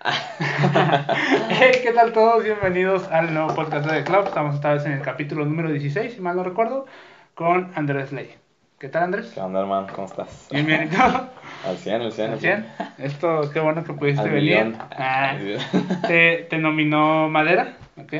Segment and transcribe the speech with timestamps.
[1.50, 2.42] hey, ¿qué tal todos?
[2.42, 4.28] Bienvenidos al nuevo podcast de The Club.
[4.28, 6.86] Estamos esta vez en el capítulo número 16, si mal no recuerdo,
[7.34, 8.34] con Andrés Ley.
[8.78, 9.30] ¿Qué tal, Andrés?
[9.34, 9.88] ¿Qué onda, hermano?
[9.94, 10.48] ¿Cómo estás?
[10.50, 10.96] Bien, bien, ¿y tú?
[11.68, 12.30] Al 100, al 100.
[12.30, 12.66] ¿Al 100?
[12.96, 14.74] Esto, qué bueno que pudiste Al venir.
[14.90, 15.36] Ah,
[16.08, 18.14] te, te nominó Madera, ¿ok?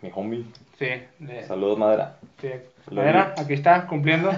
[0.00, 0.44] Mi homie.
[0.76, 0.88] Sí,
[1.20, 2.16] de, Saludos, madera.
[2.40, 2.50] sí.
[2.90, 4.32] Madera, aquí está, cumpliendo.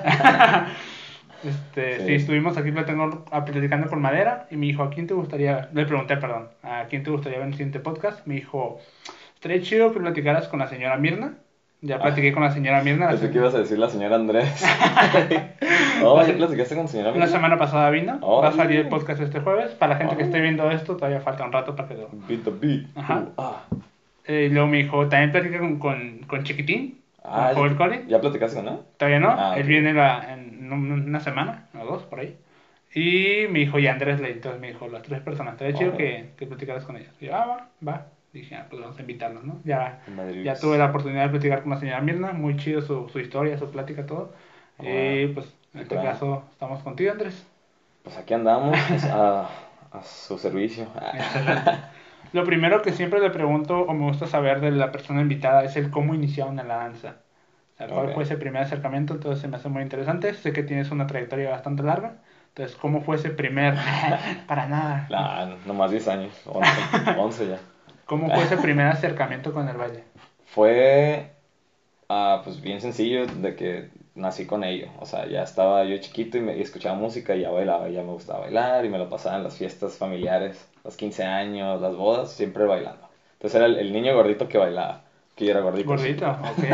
[1.45, 2.07] Este, sí.
[2.07, 2.15] Sí.
[2.15, 5.69] estuvimos aquí platicando, a- platicando con Madera y me dijo, ¿a quién te gustaría?
[5.73, 8.27] Le pregunté, perdón, ¿a quién te gustaría ver en el siguiente podcast?
[8.27, 8.81] Me dijo,
[9.35, 11.35] estaría chido que platicaras con la señora Mirna.
[11.83, 12.03] Ya Ah.
[12.03, 13.07] platiqué con la señora Mirna.
[13.07, 14.65] La, Pensé que ibas a decir la señora Andrés.
[16.03, 17.27] oh, ¿ya platicaste con señora la Mirna?
[17.29, 18.19] semana pasada vino.
[18.23, 18.41] Oh.
[18.41, 19.73] Va a salir el podcast este jueves.
[19.73, 22.09] Para la gente que esté viendo esto, todavía falta un rato para que lo...
[22.27, 22.87] Beat the beat.
[22.97, 23.25] Ajá.
[23.27, 23.63] Uh, ah.
[24.27, 28.07] Eh, y luego me dijo, también platicé con, con, con Chiquitín, Ah, Joel ¿ya, Collin.
[28.09, 28.79] ¿Ya platicaste con él?
[28.99, 29.69] Todavía no, Ah, él ok.
[29.69, 32.37] viene la- en un- una semana o dos por ahí.
[32.95, 35.97] Y me dijo, y Andrés Ley, entonces me dijo, las tres personas, estaría chido Oh.
[35.97, 37.13] que, que platicaras con ellas.
[37.21, 38.07] Y yo, ah, va, va.
[38.33, 39.61] Dije, ah, pues vamos a invitarlos, ¿no?
[39.65, 40.01] Ya,
[40.43, 43.57] ya tuve la oportunidad de platicar con la señora Mirna, muy chido su, su historia,
[43.59, 44.33] su plática, todo.
[44.81, 46.11] Y pues en este claro.
[46.11, 47.47] caso estamos contigo, Andrés.
[48.03, 49.49] Pues aquí andamos, pues, a,
[49.93, 50.87] a su servicio.
[51.15, 51.71] Excelente.
[52.33, 55.77] Lo primero que siempre le pregunto o me gusta saber de la persona invitada es
[55.77, 57.17] el cómo iniciaron en la danza.
[57.75, 60.35] O sea, cuál fue ese primer acercamiento, entonces se me hace muy interesante.
[60.35, 62.19] Sé que tienes una trayectoria bastante larga.
[62.49, 63.75] Entonces, ¿cómo fue ese primer...
[64.47, 65.07] Para nada.
[65.11, 66.71] Nah, nomás 10 años, 11,
[67.19, 67.59] 11 ya.
[68.07, 70.05] ¿Cómo fue ese primer acercamiento con el baile?
[70.47, 71.33] Fue,
[72.09, 74.89] ah, pues bien sencillo de que nací con ello.
[75.01, 78.03] O sea, ya estaba yo chiquito y, me, y escuchaba música y ya bailaba, ya
[78.03, 81.97] me gustaba bailar y me lo pasaba en las fiestas familiares, los 15 años, las
[81.97, 83.09] bodas, siempre bailando.
[83.35, 85.05] Entonces era el, el niño gordito que bailaba,
[85.37, 85.89] que yo era gordito.
[85.89, 86.65] Gordito, ok.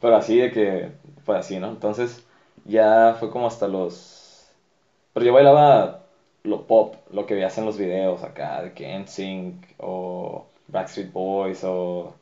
[0.00, 0.90] Pero así de que
[1.24, 1.68] fue así, ¿no?
[1.68, 2.26] Entonces
[2.64, 4.50] ya fue como hasta los...
[5.12, 6.04] Pero yo bailaba
[6.44, 11.64] lo pop, lo que veías en los videos acá, de que NSYNC o Backstreet Boys
[11.64, 12.14] o,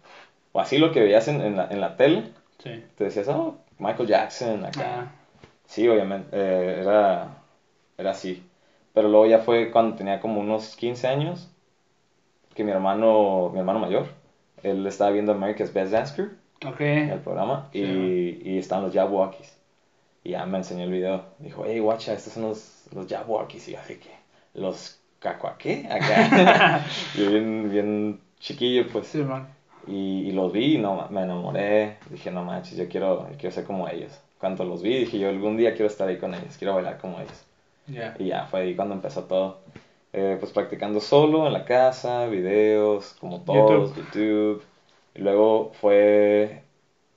[0.53, 2.33] o así lo que veías en, en la, en la tele.
[2.62, 2.83] Sí.
[2.97, 4.83] Te decías, oh, Michael Jackson acá.
[5.03, 5.13] Ah,
[5.67, 7.39] Sí, obviamente, eh, era,
[7.98, 8.42] era así.
[8.92, 11.51] Pero luego ya fue cuando tenía como unos 15 años,
[12.55, 14.07] que mi hermano, mi hermano mayor,
[14.63, 16.31] él estaba viendo America's Best Dance Crew
[16.67, 16.81] ok.
[16.81, 17.81] el programa Sí.
[17.81, 19.58] y, y estaban los Jabwalkies.
[20.25, 21.25] Y ya me enseñó el video.
[21.39, 23.69] Dijo, hey, guacha, estos son los, los Jabwalkies.
[23.69, 24.11] Y yo así que,
[24.55, 25.87] ¿los cacuaqué?
[25.91, 26.85] Acá.
[27.19, 29.07] yo bien, bien chiquillo, pues.
[29.08, 29.48] Sí, man.
[29.86, 31.96] Y, y los vi y no, me enamoré.
[32.11, 34.12] Dije, no manches, yo quiero, yo quiero ser como ellos.
[34.39, 37.18] Cuando los vi, dije, yo algún día quiero estar ahí con ellos, quiero bailar como
[37.20, 37.45] ellos.
[37.86, 38.14] Ya.
[38.18, 39.58] Y ya fue ahí cuando empezó todo.
[40.12, 44.62] Eh, pues practicando solo en la casa, videos, como todos, YouTube.
[45.14, 46.62] Y luego fue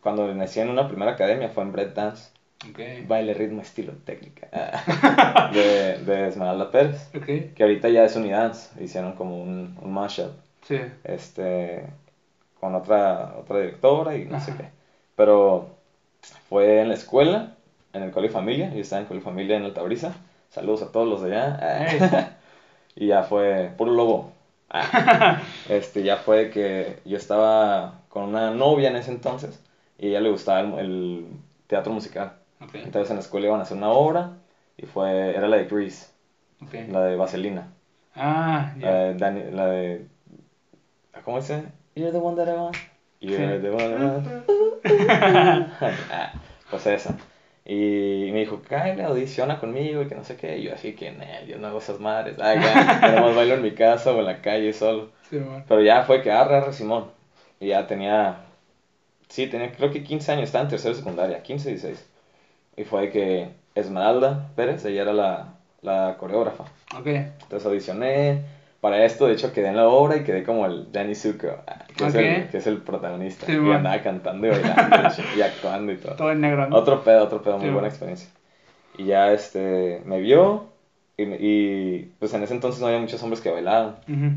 [0.02, 2.32] cuando nací en una primera academia, fue en Bread Dance,
[2.70, 3.08] Ok.
[3.08, 4.48] baile, ritmo, estilo, técnica,
[5.54, 7.26] de, de Esmeralda Pérez, Ok.
[7.56, 10.32] que ahorita ya es Unidance, hicieron como un, un mashup,
[10.64, 10.78] Sí.
[11.04, 11.86] este,
[12.68, 14.58] con otra, otra directora y no sé Ajá.
[14.58, 14.70] qué.
[15.16, 15.78] Pero
[16.50, 17.56] fue en la escuela,
[17.94, 20.14] en el Coli Familia, yo estaba en Coli Familia en Altabrisa,
[20.50, 22.38] saludos a todos los de allá.
[22.96, 24.32] Y ya fue puro lobo.
[25.66, 29.62] Este, ya fue que yo estaba con una novia en ese entonces
[29.98, 31.26] y a ella le gustaba el, el
[31.68, 32.38] teatro musical.
[32.62, 32.76] Ok.
[32.84, 34.38] Entonces en la escuela iban a hacer una obra
[34.78, 36.08] y fue, era la de Grease,
[36.62, 36.76] Ok.
[36.88, 37.74] la de Vaselina.
[38.16, 38.92] Ah, La ya.
[38.94, 40.08] de, Dani- la de
[41.24, 41.64] ¿cómo dice?
[41.98, 42.76] You're the one that I want.
[43.20, 43.62] You're Sí.
[43.62, 45.74] the one that I want.
[46.12, 46.34] Ah,
[46.70, 47.16] pues esa.
[47.66, 50.58] Y me dijo, Kyle, audiciona conmigo y que no sé qué.
[50.58, 52.38] Y yo así que, "Nel, yo no hago esas madres.
[52.40, 55.10] Ay, ya, yo nomás bailo en mi casa o en la calle solo.
[55.30, 55.40] Sí.
[55.68, 57.06] Pero ya fue que arre, arre, Simón.
[57.60, 58.38] Y ya tenía,
[59.28, 62.08] sí, tenía creo que 15 años, estaba en tercera secundaria, 15, 16.
[62.78, 66.66] Y fue que Esmeralda Pérez, ella era la, la coreógrafa.
[66.98, 67.08] Ok.
[67.08, 68.56] Entonces audicioné.
[68.80, 71.48] Para esto, de hecho, quedé en la obra y quedé como el Danny Zuko,
[71.98, 72.22] que, es, Ok.
[72.22, 73.46] el, que es el protagonista.
[73.46, 76.16] Sí, y andaba cantando y bailando y actuando y todo.
[76.16, 76.76] Todo en negro, ¿no?
[76.78, 77.90] Otro pedo, otro pedo, muy Sí, buena man.
[77.90, 78.30] experiencia.
[78.98, 80.66] Y ya este, me vio
[81.18, 83.98] y, y, pues en ese entonces no había muchos hombres que bailaban.
[84.08, 84.32] Ujú.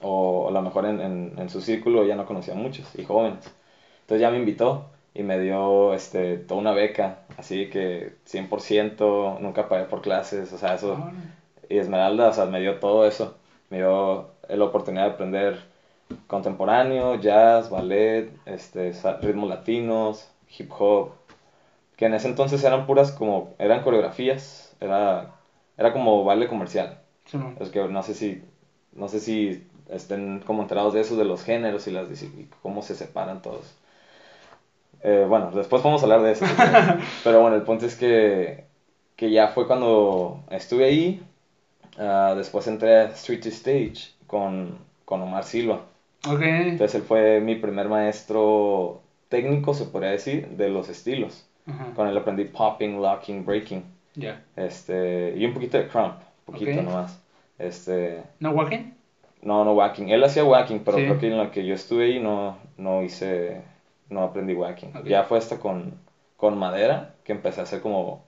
[0.00, 3.54] O a lo mejor en, en, en su círculo ya no conocía muchos y jóvenes.
[4.02, 9.68] Entonces ya me invitó y me dio este, toda una beca, así que 100%, nunca
[9.68, 10.94] pagué por clases, o sea, eso.
[10.96, 11.12] Ahora.
[11.68, 13.36] Y Esmeralda, o sea, me dio todo eso.
[13.70, 15.58] Me dio la oportunidad de aprender
[16.26, 20.28] contemporáneo, jazz, ballet, este, ritmos latinos,
[20.58, 21.12] hip hop,
[21.96, 25.34] que en ese entonces eran puras como, eran coreografías, era,
[25.76, 26.98] era como baile comercial.
[27.26, 27.38] Sí.
[27.60, 28.42] Es que no sé si,
[28.92, 32.82] no sé si estén como enterados de eso, de los géneros y, las, y cómo
[32.82, 33.74] se separan todos.
[35.02, 36.44] Eh, bueno, después vamos a hablar de eso.
[37.24, 38.64] Pero bueno, el punto es que,
[39.16, 41.22] que ya fue cuando estuve ahí.
[41.98, 44.78] ah, después entré a Street to Stage con
[45.12, 45.82] con Omar Silva.
[46.28, 46.40] Ok.
[46.42, 51.46] Entonces él fue mi primer maestro técnico, se podría decir, de los estilos.
[51.94, 53.84] Con él aprendí popping, locking, breaking.
[54.14, 54.42] Ya.
[54.56, 56.14] Este, y un poquito de crump,
[56.44, 57.22] poquito nomás.
[57.58, 58.92] Este, ¿No walking?
[59.42, 60.08] no, no whacking.
[60.10, 61.04] Él hacía whacking, pero Sí.
[61.04, 63.62] creo que en lo que yo estuve ahí no, no hice,
[64.10, 64.96] no aprendí whacking.
[64.96, 65.04] Ok.
[65.06, 65.94] Ya fue hasta con,
[66.36, 68.22] con madera que empecé a hacer como,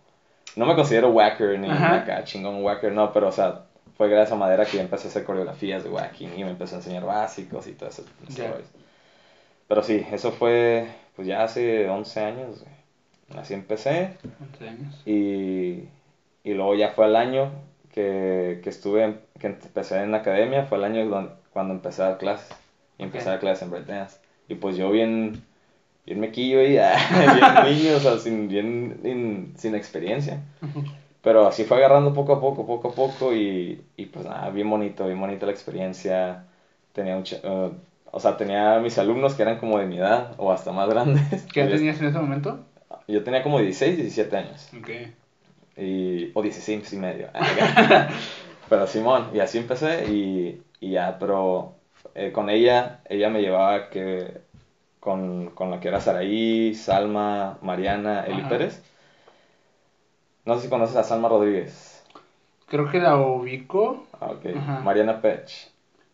[0.57, 3.63] no me considero whacker ni acá chingón whacker, no, pero o sea,
[3.97, 6.75] fue gracias a madera que yo empecé a hacer coreografías de whacking y me empezó
[6.77, 8.05] a enseñar básicos y todo eso.
[8.29, 8.67] ¿sabes?
[9.69, 10.87] Pero sí, eso fue,
[11.17, 13.41] pues ya hace 11 años, güey.
[13.41, 14.17] Así empecé.
[14.41, 15.03] 11 años.
[15.07, 15.89] Y,
[16.45, 17.51] y luego ya fue el año
[17.93, 22.11] que, que estuve, que empecé en la academia, fue el año don- cuando empecé a
[22.11, 22.55] dar clases.
[22.99, 23.29] Y empecé Ok.
[23.29, 24.19] a dar clases en breakdance.
[24.49, 25.43] Y pues yo bien,
[26.05, 26.73] bien mequillo ahí,
[27.35, 30.43] bien niño, o sea, sin, bien, in- sin experiencia.
[31.25, 34.69] Pero así fue agarrando poco a poco, poco a poco y, y pues nada, bien
[34.69, 36.45] bonito, bien bonita la experiencia.
[36.93, 37.71] Tenía un, eh,
[38.13, 41.47] o sea, tenía mis alumnos que eran como de mi edad o hasta más grandes.
[41.53, 42.59] ¿Qué edad tenías en ese momento?
[43.09, 44.69] Yo tenía como 16, 17 años.
[44.79, 44.91] Ok.
[45.79, 47.29] Y, o 16 y medio.
[48.69, 51.75] pero Simón, y así empecé y, y ya, pero
[52.15, 54.43] eh, con ella, ella me llevaba que
[55.01, 58.49] con, con la que era Saraí, Salma, Mariana, Eli Ajá.
[58.51, 58.83] Pérez.
[60.45, 62.05] No sé si conoces a Salma Rodríguez.
[62.67, 64.07] Creo que la ubico.
[64.21, 64.47] Ah, ok.
[64.57, 64.81] Ajá.
[64.81, 65.71] Mariana Pech.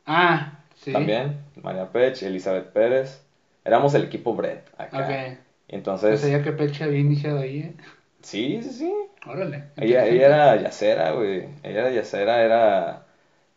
[0.06, 0.92] Ah, sí.
[0.92, 1.38] También.
[1.62, 3.22] Mariana Pech, Elizabeth Pérez.
[3.64, 4.98] Éramos el equipo Brett acá.
[4.98, 5.38] Ok.
[5.68, 7.74] Entonces, No sabía que Peche había iniciado ahí, ¿eh?
[8.22, 8.94] sí, sí, sí.
[9.26, 9.64] Órale.
[9.76, 11.48] Ella, ella era yacera, güey.
[11.62, 13.06] Ella era yacera, era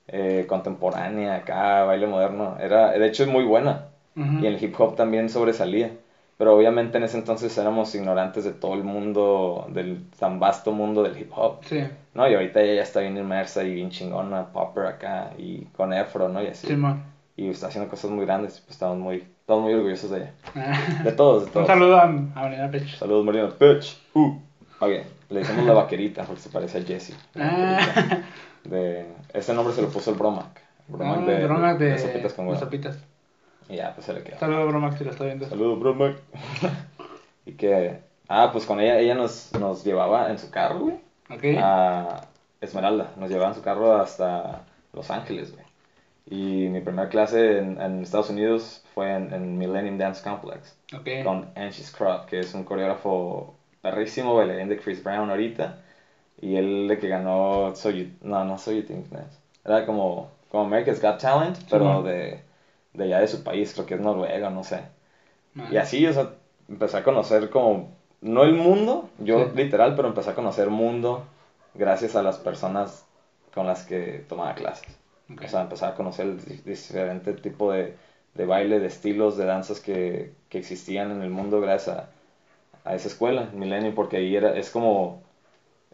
[0.08, 2.58] eh, contemporánea acá, baile moderno.
[2.60, 3.88] Era, de hecho, es muy buena.
[4.16, 5.90] Y en el hip hop también sobresalía.
[6.38, 11.04] Pero obviamente en ese entonces éramos ignorantes de todo el mundo, del tan vasto mundo
[11.04, 11.60] del hip hop.
[11.66, 11.84] Sí,
[12.16, 15.94] No, y ahorita ella ya está bien inmersa y bien chingona, popper acá, y con
[15.94, 16.42] Efro, ¿no?
[16.44, 16.68] Y así.
[17.36, 20.32] Y está haciendo cosas muy grandes, pues estamos muy, estamos muy orgullosos de ella.
[20.56, 21.04] Ah.
[21.04, 21.68] De todos, de Un todos.
[21.68, 22.98] saludo a, a Mariana Peche.
[22.98, 23.50] Saludos, Mariana.
[23.58, 23.98] Pitch.
[24.14, 24.36] Uh.
[24.80, 24.90] Ok,
[25.30, 27.14] le decimos la vaquerita porque se parece a vaquerita.
[27.40, 28.22] Ah,
[28.64, 30.62] De, ese nombre se lo puso el Bromac.
[30.88, 32.64] Bromac ah, de, bromas de, de sopitas con de huevo.
[32.64, 32.98] sopitas.
[33.70, 34.38] Y ya, pues se le quedó.
[34.40, 35.48] Saludo, Bromax, si lo está viendo.
[35.48, 36.18] Saludos, Bromac.
[37.46, 38.00] y que,
[38.30, 40.96] ah, pues con ella, ella nos, nos llevaba en su carro, güey,
[41.30, 41.44] Ok.
[41.62, 42.22] a
[42.62, 43.12] Esmeralda.
[43.18, 44.62] Nos llevaba en su carro hasta
[44.94, 45.64] Los Ángeles, güey.
[46.30, 50.76] Y mi primera clase en, en Estados Unidos fue en, en Millennium Dance Complex.
[50.96, 51.24] Ok.
[51.26, 55.80] con Angie Scrub, que es un coreógrafo perrísimo, bailarín de Chris Brown ahorita.
[56.42, 59.38] Y él de que ganó, So You- no, no Soy You Think Dance.
[59.66, 62.06] Era como, como America's Got Talent, pero Simón.
[62.06, 62.40] de,
[62.94, 64.82] de allá de su país, creo que es Noruega, no sé.
[65.68, 66.36] Y así, o sea,
[66.70, 69.56] empecé a conocer como, no el mundo, yo Sí.
[69.56, 71.24] literal, pero empecé a conocer mundo
[71.74, 73.06] gracias a las personas
[73.54, 75.00] con las que tomaba clases.
[75.32, 75.44] ok.
[75.44, 77.98] O sea, empezar a conocer el di- diferente tipo de,
[78.34, 82.10] de baile, de estilos, de danzas que, que existían en el mundo gracias a,
[82.84, 85.24] a esa escuela, Millennium, porque ahí era, es como,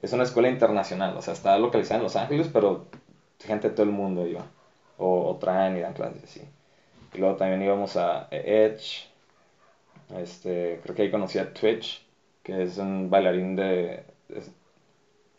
[0.01, 2.87] es una escuela internacional, o sea, está localizada en Los Ángeles, pero
[3.43, 4.45] gente de todo el mundo iba,
[4.97, 6.41] o, o traen y dan clases así.
[7.13, 9.07] Y luego también íbamos a Edge,
[10.17, 12.03] este, creo que ahí conocí a Twitch,
[12.43, 14.03] que es un bailarín de,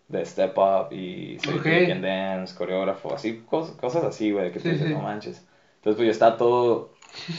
[0.09, 1.67] de, Step Up y Say Ok.
[1.67, 4.95] You Can Dance, coreógrafo, así, cos- cosas así, güey, que Sí, tú dices, sí.
[4.95, 5.47] no manches.
[5.77, 6.91] Entonces, pues yo estaba todo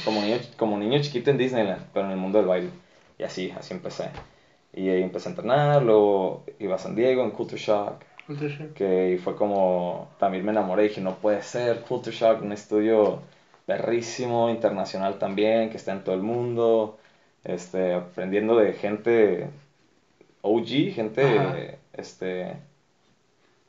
[0.05, 2.69] como niño, como niño chiquito en Disneyland, pero en el mundo del baile.
[3.19, 4.09] Y así, así empecé.
[4.73, 8.73] Y ahí empecé a entrenar, luego iba a San Diego en Culture Shock, Culture Shock.
[8.73, 13.21] que fue como, también me enamoré, dije, no puede ser, Culture Shock, un estudio
[13.65, 16.97] perrísimo, internacional también, que está en todo el mundo,
[17.43, 19.49] este, aprendiendo de gente
[20.41, 21.55] OG, gente, Ajá.
[21.93, 22.57] este,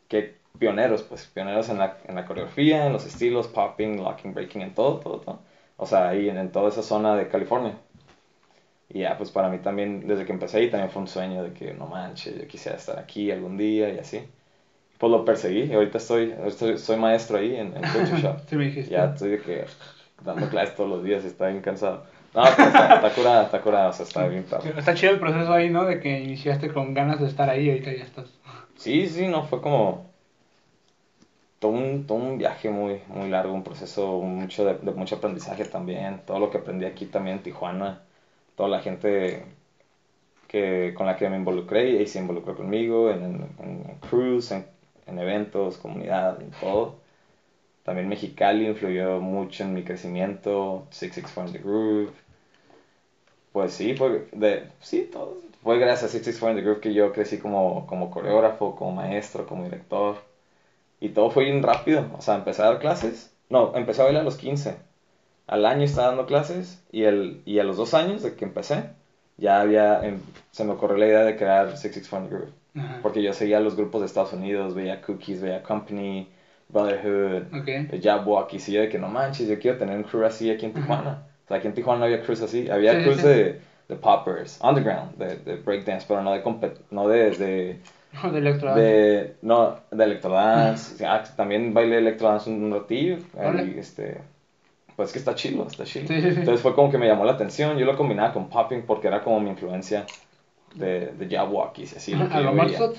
[0.08, 4.62] que pioneros, pues, pioneros en la, en la coreografía, en los estilos, popping, locking, breaking,
[4.62, 5.38] en todo, todo, todo.
[5.76, 7.74] O sea, ahí en, en toda esa zona de California.
[8.88, 11.52] Y ya, pues para mí también, desde que empecé ahí, también fue un sueño de
[11.52, 14.22] que no manches, yo quisiera estar aquí algún día y así.
[15.02, 18.36] Pues lo perseguí y ahorita estoy, ahorita soy maestro ahí en, en Culture Shop.
[18.48, 18.92] Sí, me dijiste.
[18.92, 19.64] Ya estoy de que
[20.22, 22.04] dando clases todos los días y está bien cansado.
[22.32, 24.74] No, pero está, está curada, está curada, o sea, está bien padre.
[24.78, 25.86] Está chido el proceso ahí, ¿no?
[25.86, 28.26] De que iniciaste con ganas de estar ahí y ahorita ya estás.
[28.76, 30.06] Sí, sí, no, fue como
[31.58, 35.64] todo un, todo un viaje muy, muy largo, un proceso mucho de, de mucho aprendizaje
[35.64, 38.02] también, todo lo que aprendí aquí también en Tijuana,
[38.54, 39.46] toda la gente
[40.46, 44.70] que, con la que me involucré y se involucró conmigo en, en, en crews, en,
[45.06, 46.96] en eventos, comunidad, en todo.
[47.84, 52.12] También Mexicali influyó mucho en mi crecimiento, 664 in the Groove.
[53.52, 55.36] Pues sí, fue, de, sí, todo.
[55.62, 59.46] Fue gracias a 664 in the Groove que yo crecí como, como coreógrafo, como maestro,
[59.46, 60.16] como director.
[61.00, 62.06] Y todo fue bien rápido.
[62.16, 64.76] O sea, empecé a dar clases No, empecé a bailar a los 15.
[65.46, 68.90] Al año estaba dando clases y, el, y a los dos años de que empecé,
[69.36, 70.20] ya había, em,
[70.50, 72.52] se me ocurrió la idea de crear 661 Groove.
[72.76, 72.98] Ajá.
[73.02, 76.28] Porque yo seguía los grupos de Estados Unidos, veía Cookies, veía Company,
[76.68, 77.68] Brotherhood, Ok.
[77.68, 80.66] el Jabwalkies, y yo de que no manches, yo quiero tener un crew así aquí
[80.66, 81.24] en Tijuana.
[81.44, 83.26] O sea, aquí en Tijuana no había crews así, había Sí, sí, crews sí.
[83.26, 87.78] de, de poppers, underground, de, de breakdance, pero no de, compet- no de, de,
[88.32, 88.74] De electro.
[88.74, 91.04] de, no, de electrodance.
[91.04, 93.18] Ah, también bailé electrodance un ratillo,
[93.66, 94.18] y este,
[94.96, 96.06] pues que está chido, está chido.
[96.08, 96.38] Sí, sí, sí.
[96.40, 99.22] Entonces fue como que me llamó la atención, yo lo combinaba con popping porque era
[99.22, 100.06] como mi influencia
[100.74, 102.94] de, de Jabwalkies, así lo que a yo lo.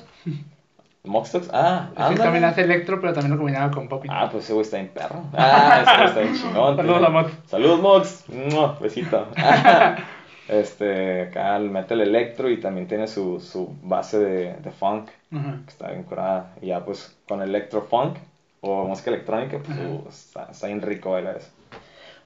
[1.06, 4.10] Moxtox, ah, Sí, también hace electro, pero también lo combinaba con popping.
[4.10, 5.22] Ah, pues ese güey está bien perro.
[5.34, 6.76] Ah, ese güey está bien chingón.
[6.78, 7.06] Saludos tío.
[7.06, 7.32] a Mox.
[7.48, 8.24] Saludos, Mox.
[8.30, 9.28] Mua, Besito.
[10.48, 15.70] este, acá mete el electro y también tiene su, su base de, de funk, que
[15.70, 16.54] está bien curada.
[16.62, 18.16] Y ya, pues, con electro funk
[18.62, 21.50] o música electrónica, pues, uh, está, está bien rico bailar eso.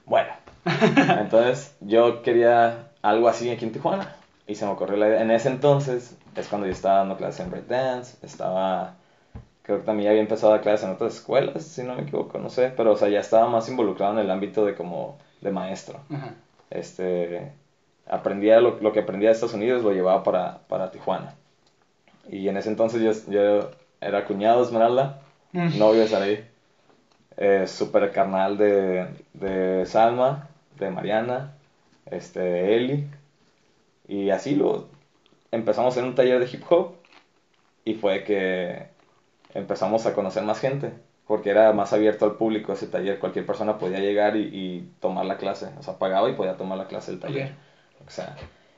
[0.08, 0.32] Bueno,
[1.20, 4.14] entonces yo quería algo así aquí en Tijuana.
[4.46, 5.22] Y se me ocurrió la idea.
[5.22, 8.16] En ese entonces es cuando yo estaba dando clases en breakdance.
[8.24, 8.94] Estaba.
[9.62, 12.02] Creo que también ya había empezado a dar clases en otras escuelas, si no me
[12.02, 12.72] equivoco, no sé.
[12.74, 16.00] Pero, o sea, ya estaba más involucrado en el ámbito de como de maestro.
[16.12, 16.32] Ajá.
[16.70, 17.52] Este.
[18.10, 21.34] Aprendía lo, lo que aprendía de Estados Unidos, lo llevaba para, para Tijuana.
[22.30, 25.20] Y en ese entonces yo, yo era cuñado de Esmeralda,
[25.52, 25.78] Mm.
[25.78, 26.44] novio de Saraí.
[27.38, 31.54] Eh, super carnal de, de Salma, de Mariana,
[32.06, 33.10] este, de Eli.
[34.06, 34.88] Y así lo
[35.52, 36.94] empezamos en un taller de hip hop
[37.84, 38.88] y fue que
[39.54, 40.92] empezamos a conocer más gente
[41.26, 43.18] porque era más abierto al público ese taller.
[43.20, 46.78] Cualquier persona podía llegar y, y tomar la clase, o sea, pagaba y podía tomar
[46.78, 47.56] la clase del taller.
[48.06, 48.36] O sea,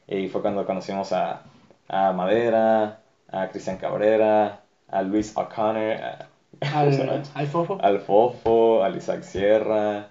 [0.09, 1.45] y fue cuando conocimos a,
[1.89, 6.30] a Madera, a Cristian Cabrera, a Luis O'Connor.
[6.75, 7.79] Al, al fofo.
[7.81, 10.09] al Fofo, al Isaac Sierra.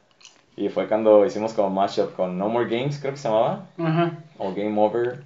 [0.55, 4.19] Y fue cuando hicimos como mashup con No More Games, creo que se llamaba, Ajá.
[4.37, 5.23] o Game Over.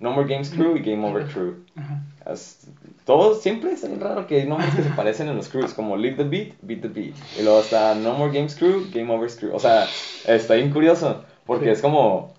[0.00, 1.64] No More Games Crew y Game Over Crew.
[1.76, 2.02] Ajá.
[2.32, 2.66] Es-
[3.04, 6.16] todos siempre es raro que hay nombres que se parecen en los crews, como Leave
[6.16, 7.14] the Beat, Beat the Beat.
[7.38, 9.54] Y luego está No More Games Crew, Game Over Crew.
[9.54, 9.86] O sea,
[10.26, 11.70] está bien curioso, porque Sí.
[11.72, 12.34] es como,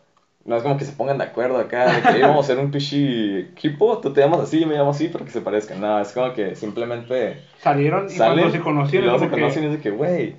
[0.49, 2.57] no es como que se pongan de acuerdo acá, de que "Ey, vamos a hacer
[2.63, 5.79] un pichi equipo, tú te llamas así, yo me llamo así, porque se parezcan.
[5.79, 9.03] No, es como que simplemente Salieron y salen cuando se conocieron.
[9.03, 10.35] y luego se que- conocen y es de que, güey,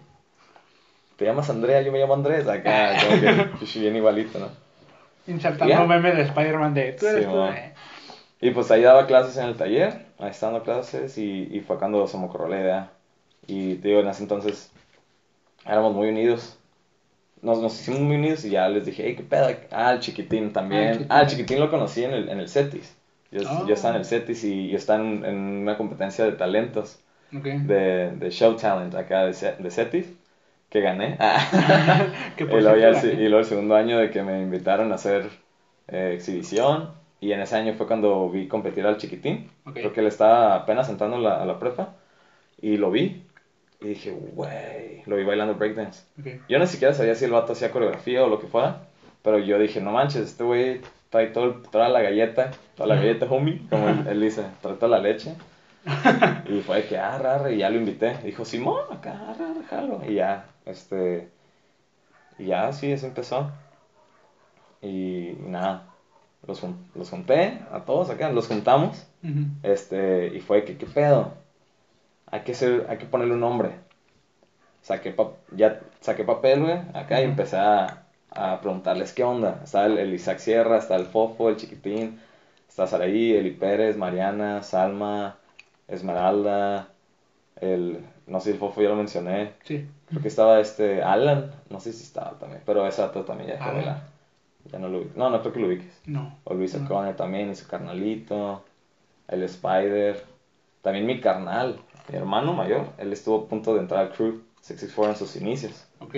[1.16, 4.48] te llamas Andrea, yo me llamo Andrés, acá, como que pichi bien igualito, ¿no?
[5.26, 7.36] Insertando meme de Spider-Man de tú eres Sí, tú.
[7.44, 7.72] eh".
[8.40, 12.06] Y pues ahí daba clases en el taller, ahí dando clases y, y fue cuando
[12.08, 12.90] se me ocurrió la idea.
[13.46, 14.72] Y te digo, en ese entonces
[15.66, 16.56] éramos muy unidos.
[17.42, 19.48] Nos, nos hicimos muy unidos y ya les dije, hey, qué pedo.
[19.70, 20.92] Ah, el chiquitín Ah, el también.
[20.92, 21.06] Chiquitín.
[21.10, 22.96] Ah, el chiquitín lo conocí en el, en el CETIS.
[23.30, 23.64] Yo, Ah.
[23.66, 26.98] yo estaba en el CETIS y yo estaba en, en una competencia de talentos,
[27.34, 27.46] Ok.
[27.46, 30.06] de, de show talent acá de, de CETIS,
[30.70, 31.16] que gané.
[32.36, 34.96] Que Y luego, ya el, y luego el segundo año de que me invitaron a
[34.96, 35.30] hacer
[35.88, 36.90] eh, exhibición.
[37.20, 39.50] Y en ese año fue cuando vi competir al chiquitín.
[39.66, 39.74] Ok.
[39.74, 41.94] Creo que él estaba apenas entrando la, a la prepa.
[42.60, 43.22] Y lo vi.
[43.80, 46.04] Y dije, wey, lo vi bailando breakdance.
[46.18, 46.42] ok.
[46.48, 48.82] Yo ni siquiera sabía si el vato hacía coreografía o lo que fuera.
[49.22, 53.26] Pero yo dije, no manches, este güey trae todo, toda la galleta, toda la galleta,
[53.26, 55.34] homie, como él, él dice, trae toda la leche.
[56.46, 58.16] Y fue de que, ah, rara, y ya lo invité.
[58.24, 60.00] Dijo, Simón, acá, rara, jalo.
[60.06, 61.28] Y ya, este,
[62.38, 63.50] y ya, así, eso empezó.
[64.82, 65.86] Y, y nada,
[66.46, 66.62] los,
[66.94, 69.06] los junté a todos acá, los juntamos.
[69.22, 69.46] Ujú.
[69.62, 71.32] Este, y fue que, ¿qué pedo?
[72.30, 73.72] Hay que, hacer, hay que ponerle un nombre.
[74.82, 77.30] Saqué pa- ya saqué papel, güey, acá y Ujú.
[77.32, 79.60] empecé a, a preguntarles qué onda.
[79.64, 82.18] Está el, el Isaac Sierra, está el Fofo, el Chiquitín,
[82.68, 85.36] está Saraí, Eli Pérez, Mariana, Salma,
[85.88, 86.88] Esmeralda,
[87.60, 89.52] el, no sé si el Fofo ya lo mencioné.
[89.64, 89.86] Sí.
[90.08, 93.70] Creo que estaba este Alan, no sé si estaba también, pero dato también ya dejó
[93.70, 94.02] de bailar.
[94.72, 95.04] Ya no lo.
[95.14, 96.00] No, no creo que lo ubiques.
[96.06, 96.38] No.
[96.44, 96.84] O Luis No.
[96.84, 98.64] O'Connor también, y su carnalito.
[99.28, 100.24] El Spider.
[100.82, 101.78] También mi carnal,
[102.10, 102.86] mi hermano mayor.
[102.98, 105.86] Él estuvo a punto de entrar al crew 664 en sus inicios.
[106.00, 106.14] Ok.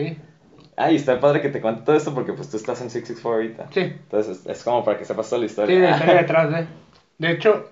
[0.76, 3.32] Ah, y está padre que te cuente todo esto porque pues tú estás en 664
[3.32, 3.66] ahorita.
[3.72, 3.80] Sí.
[3.80, 5.80] Entonces es, es como para que sepas toda la Sí, historia.
[5.80, 6.66] la historia detrás de.
[7.18, 7.68] De hecho,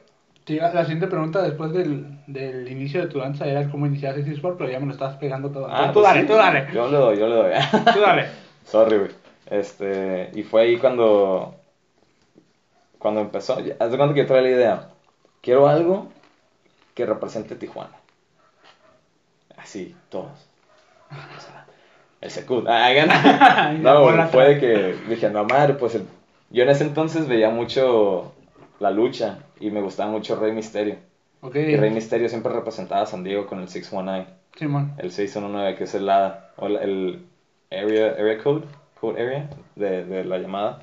[0.47, 4.59] la siguiente pregunta después del, del inicio de tu danza era cómo iniciar Sexy Sport,
[4.59, 5.67] pero ya me lo estabas pegando todo.
[5.69, 6.27] Ah, tú pues dale, sí.
[6.29, 6.67] tú dale.
[6.73, 7.53] Yo le doy, yo le doy.
[7.95, 8.27] Tú dale.
[8.65, 9.11] Sorry, güey.
[9.47, 11.57] Este, y fue ahí cuando,
[12.99, 14.89] cuando empezó, haz de cuenta que yo traía la idea,
[15.41, 16.09] quiero algo
[16.95, 17.91] que represente Tijuana.
[19.63, 20.31] Así, todos.
[21.11, 21.67] O sea,
[22.21, 22.67] el Secut.
[22.69, 26.07] Ah, no, fue de que dije, no madre, pues el-
[26.51, 28.33] yo en ese entonces veía mucho
[28.79, 30.97] la lucha y me gustaba mucho Rey Misterio.
[31.43, 31.57] Ok.
[31.57, 34.27] Y Rey Misterio siempre representaba a San Diego con el 619.
[34.57, 34.95] Simón.
[34.99, 37.25] El 619, que es el, la- el
[37.71, 38.65] area, area code,
[39.01, 40.81] code area de, de la llamada.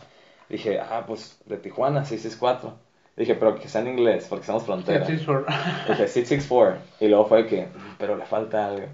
[0.49, 2.73] Dije, ah, pues de Tijuana, 664.
[3.17, 5.05] Dije, pero que sea en inglés, porque somos frontera.
[5.07, 5.45] Sí, sí, por-
[5.87, 6.77] Dije, 664.
[6.99, 8.85] Y luego fue que, "Mm, pero le falta algo.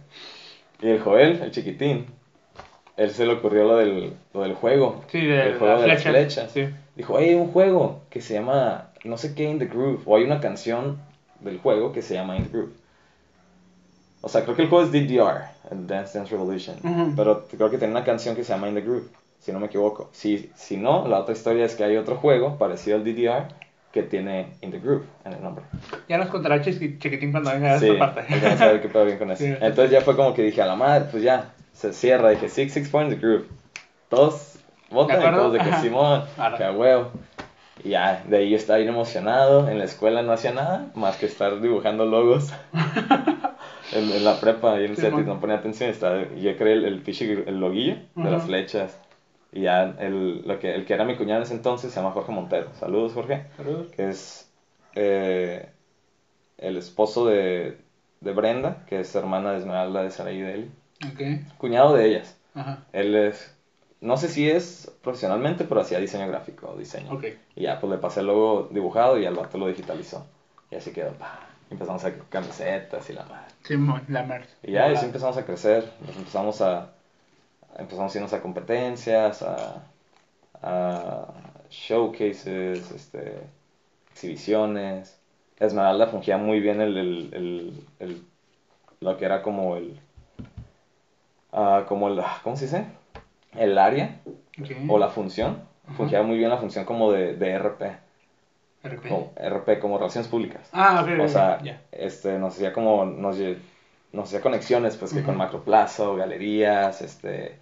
[0.81, 2.05] Y el Joel, el chiquitín,
[2.95, 5.03] él se le ocurrió lo del, lo del juego.
[5.09, 6.69] Sí, de el juego las de las flechas, sí.
[6.95, 10.01] Dijo, hay un juego que se llama, no sé qué, In the Groove.
[10.05, 10.99] O hay una canción
[11.41, 12.73] del juego que se llama In the Groove.
[14.21, 16.77] O sea, creo que el juego es DDR, Dance Dance Revolution.
[16.81, 17.13] Ujú.
[17.15, 19.65] Pero creo que tiene una canción que se llama In the Groove, si no me
[19.67, 20.09] equivoco.
[20.13, 23.47] Si, si no, la otra historia es que hay otro juego parecido al DDR
[23.93, 25.63] que tiene In the Groove en el nombre.
[26.09, 28.25] Ya nos contará Chiqui- Chiquitín cuando venga a Sí, esta parte.
[28.27, 29.43] que saber qué pedo bien con eso.
[29.43, 29.53] Sí.
[29.61, 32.31] Entonces ya fue como que dije, a la madre, pues ya, se cierra.
[32.31, 33.45] Dije, 664 in the Groove.
[34.09, 34.57] Todos
[34.89, 35.71] votan y todos de que.
[35.77, 36.23] Simón,
[36.57, 37.11] que a huevo.
[37.83, 39.69] Y ya, de ahí yo estaba bien emocionado.
[39.69, 42.51] En la escuela no hacía nada más que estar dibujando logos.
[43.93, 45.11] en, en la prepa y en el Simón.
[45.11, 45.89] CETIS no ponía atención.
[45.89, 48.99] Estaba, yo creé el, el, el loguillo de las flechas.
[49.53, 52.11] Y ya el, lo que, el que era mi cuñado en ese entonces se llama
[52.13, 52.69] Jorge Montero.
[52.79, 53.87] Saludos, Jorge Saludos.
[53.91, 54.51] que es
[54.95, 55.69] eh,
[56.57, 57.77] el esposo de,
[58.21, 60.71] de Brenda, que es hermana de Esmeralda de Saraí de él,
[61.13, 61.57] Ok.
[61.57, 62.37] cuñado de ellas.
[62.55, 62.83] Ajá.
[62.93, 63.55] Él es,
[64.01, 67.11] no sé si es profesionalmente, pero hacía diseño gráfico o diseño.
[67.13, 67.25] Ok.
[67.55, 70.25] Y ya, pues le pasé el logo dibujado y al vato lo digitalizó.
[70.71, 71.47] Y así quedó, pa.
[71.69, 73.51] Empezamos a camisetas y la madre.
[73.63, 74.47] Simón, la merch.
[74.63, 75.91] Y ya, y así empezamos a crecer.
[76.05, 76.91] Nos empezamos a.
[77.77, 79.83] Empezamos a irnos a competencias, a,
[80.61, 81.27] a
[81.69, 83.39] showcases, este,
[84.11, 85.19] exhibiciones.
[85.59, 88.23] Esmeralda fungía muy bien el, el, el, el-
[88.99, 89.99] lo que era como el.
[91.51, 92.21] ah, como el.
[92.43, 92.85] ¿Cómo se dice?
[93.57, 94.19] El área
[94.89, 95.61] o la función.
[95.97, 97.81] Fungía muy bien la función como de, de RP.
[98.83, 99.09] RP.
[99.09, 100.69] Como, RP, como relaciones públicas.
[100.71, 101.19] Ah, ok.
[101.21, 101.57] O sea,
[101.91, 103.37] este, nos hacía como, nos,
[104.13, 105.37] nos hacía conexiones, pues, que con.
[105.37, 107.57] Macroplaza o galerías, este,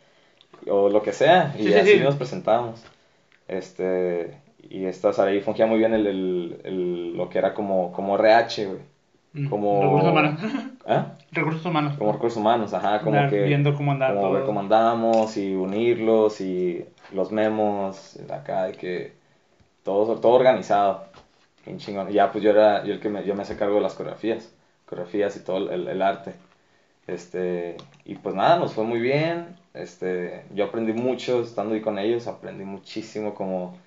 [0.69, 1.99] o lo que sea, y Sí, sí, así sí.
[1.99, 2.83] nos presentábamos.
[3.47, 8.15] Este, y esta Saraí fungía muy bien el, el, el- lo que era como, como
[8.17, 8.79] RH, güey.
[9.33, 10.39] Mm, como- Recursos humanos.
[10.87, 11.05] ¿Ah?
[11.31, 11.93] Recursos humanos.
[11.97, 13.43] Como recursos humanos, ajá, como Andar que...
[13.43, 14.33] viendo cómo andar como todo.
[14.33, 16.83] ver cómo andamos y unirlos y
[17.13, 19.13] los memos, acá de que
[19.83, 21.05] todo, todo organizado,
[21.65, 22.09] bien chingón.
[22.09, 23.93] Y ya pues yo era, yo el que me, yo me hacía cargo de las
[23.93, 24.53] coreografías,
[24.87, 26.33] coreografías y todo el, el arte.
[27.11, 31.99] Este, y pues nada, nos fue muy bien, este, yo aprendí mucho estando ahí con
[31.99, 33.77] ellos, aprendí muchísimo como,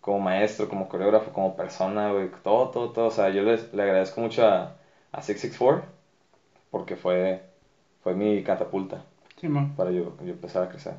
[0.00, 3.82] como maestro, como coreógrafo, como persona, güey, todo, todo, todo, o sea, yo les, le
[3.84, 4.76] agradezco mucho a,
[5.12, 5.84] a 664
[6.70, 7.42] porque fue,
[8.02, 9.04] fue mi catapulta
[9.76, 10.94] para yo, yo empezar a crecer.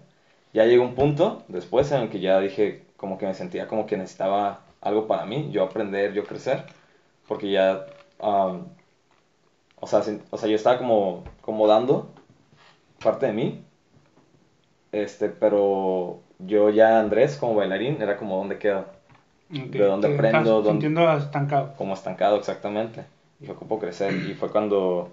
[0.53, 3.85] Ya llegó un punto después en el que ya dije, como que me sentía como
[3.85, 6.65] que necesitaba algo para mí, yo aprender, yo crecer,
[7.27, 7.85] porque ya,
[8.21, 8.65] um,
[9.86, 12.10] o, sea, sin- o sea, yo estaba como, como dando
[13.04, 13.63] parte de mí,
[14.91, 18.86] este, pero yo ya Andrés como bailarín era como donde quedo,
[19.52, 20.62] Ok, ¿De dónde aprendo?
[20.63, 20.88] ¿Dónde-
[21.19, 21.74] estancado.
[21.78, 23.06] como estancado exactamente,
[23.39, 25.12] y fue como crecer, y fue cuando,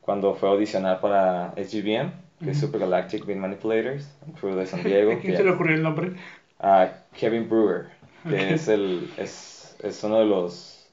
[0.00, 2.10] cuando fue a audicionar para SGBM,
[2.42, 2.58] que es.
[2.58, 5.12] Super Galactic Beat Manipulators, un crew de San Diego.
[5.12, 6.12] ¿A quién que- se le ocurrió el nombre?
[6.58, 7.88] a Kevin Brewer,
[8.22, 8.50] que Ok.
[8.52, 10.88] es el es, es uno de los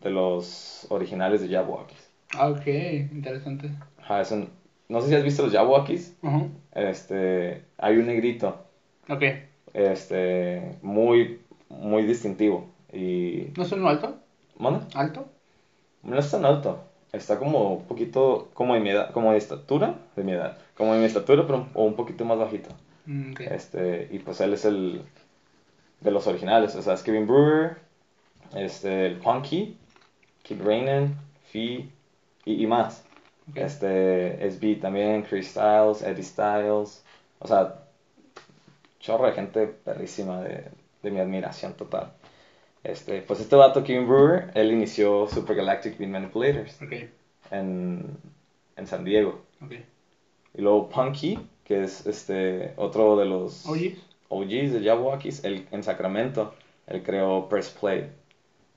[0.00, 2.05] de los originales de Jabberwockies.
[2.34, 2.66] Ah, ok,
[3.12, 3.70] interesante.
[3.98, 4.50] Ajá, es un-
[4.88, 6.50] no sé si has visto los Jabberwockies, Ujú.
[6.72, 8.66] este hay un negrito
[9.08, 9.22] Ok.
[9.74, 14.18] este muy muy distintivo y ¿No es uno alto?
[14.58, 14.86] ¿manda?
[14.94, 15.28] ¿Alto?
[16.02, 19.98] no es tan alto, está como un poquito como de mi edad, como de estatura,
[20.14, 22.68] de mi edad, como de mi estatura pero un, o un poquito más bajito.
[23.06, 23.40] Mm, ok.
[23.40, 25.02] Este, y pues él es el
[26.00, 27.78] de los originales, o sea, es Kevin Brewer,
[28.54, 29.76] este, el Punky,
[30.44, 31.16] Kid Rainan,
[31.50, 31.90] Fee
[32.46, 33.04] y, y más.
[33.50, 33.58] Ok.
[33.58, 37.04] Este, SB también, Chris Styles, Eddie Styles,
[37.38, 37.82] o sea,
[39.00, 40.64] chorro de gente perrísima de,
[41.02, 42.12] de mi admiración total.
[42.82, 46.92] Este, pues este vato, Kevin Brewer, él inició Super Galactic Beat Manipulators Ok,
[47.50, 48.16] en,
[48.76, 49.42] en San Diego.
[49.62, 49.72] ok.
[50.54, 53.66] Y luego Punky, que es este, otro de los...
[53.66, 56.54] Oye, OGs de Jabberwockies, él en Sacramento,
[56.86, 58.10] él creó Press Play,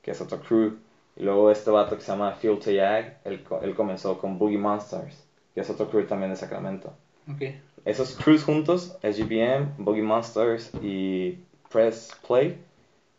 [0.01, 0.77] que es otro crew.
[1.19, 5.21] Y luego este vato que se llama Phil Tayag, él, él comenzó con Boogie Monsters,
[5.53, 6.93] que es otro crew también de Sacramento.
[7.31, 7.41] ok.
[7.85, 12.57] Esos crews juntos, SGBM, Boogie Monsters y Press Play,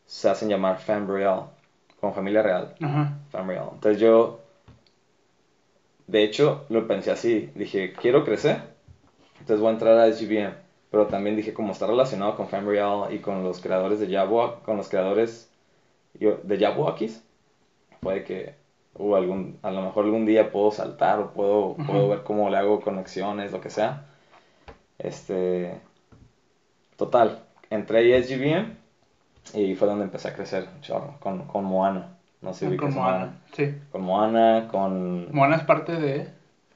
[0.07, 1.45] se hacen llamar Fam Real,
[2.01, 2.75] como familia real.
[2.81, 3.19] Ajá.
[3.31, 3.69] Fam Real.
[3.73, 4.41] Entonces yo,
[6.07, 8.63] de hecho, lo pensé así, dije, quiero crecer,
[9.41, 10.55] entonces voy a entrar a SGBM.
[10.91, 14.63] Pero también dije, como está relacionado con Fam Real y con los creadores de Jabberwock,
[14.63, 15.49] con los creadores
[16.15, 17.23] de Jabberwockies,
[18.01, 18.55] puede que
[18.95, 22.57] o algún, a lo mejor algún día puedo saltar o puedo, puedo ver cómo le
[22.57, 24.07] hago conexiones, lo que sea.
[24.99, 25.81] Este,
[26.97, 28.77] total, entré a SGBM
[29.55, 32.17] y fue donde empecé a crecer chorro, con, con Moana.
[32.43, 33.39] No sé si con ubicas a Moana.
[33.53, 33.75] Sí.
[33.93, 35.33] Con Moana, con...
[35.35, 36.29] Moana es parte de.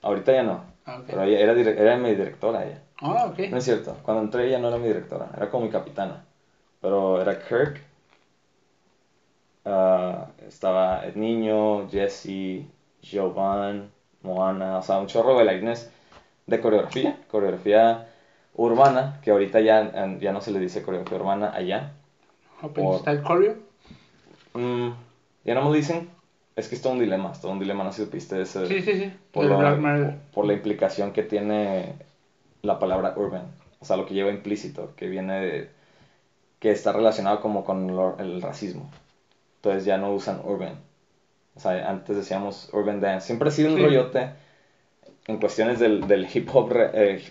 [0.03, 1.05] Ahorita ya no, Ah, ok.
[1.07, 2.81] pero ella era, era mi directora ella.
[3.01, 3.39] Ah, ok.
[3.51, 6.25] No es cierto, cuando entré ella no era mi directora, era como mi capitana.
[6.81, 7.81] Pero era Kirk,
[9.65, 12.67] ah, estaba el niño, Jesse,
[13.03, 13.91] Jovan,
[14.23, 15.91] Moana, o sea, un chorro de bailarines
[16.47, 18.09] de coreografía, coreografía
[18.55, 21.93] urbana, que ahorita ya, ya no se le dice coreografía urbana allá.
[22.63, 23.57] Open por- Style Choreo.
[24.55, 24.91] Mm,
[25.45, 26.09] ya no me dicen,
[26.57, 28.67] es que es todo un dilema, es todo un dilema, no sé si supiste ese,
[28.67, 29.13] Sí, sí, sí.
[29.33, 29.75] por, la,
[30.33, 31.95] por implicación que tiene
[32.63, 33.47] la palabra urban,
[33.81, 35.71] o sea, lo que lleva implícito, que viene de,
[36.61, 38.89] que está relacionado como con lo- el racismo.
[39.65, 40.79] Entonces ya no usan urban.
[41.57, 43.27] O sea, antes decíamos urban dance.
[43.29, 43.83] Siempre ha sido un Sí.
[43.83, 44.29] rollote
[45.27, 46.71] en cuestiones del, del hip hop.
[46.77, 47.23] eh,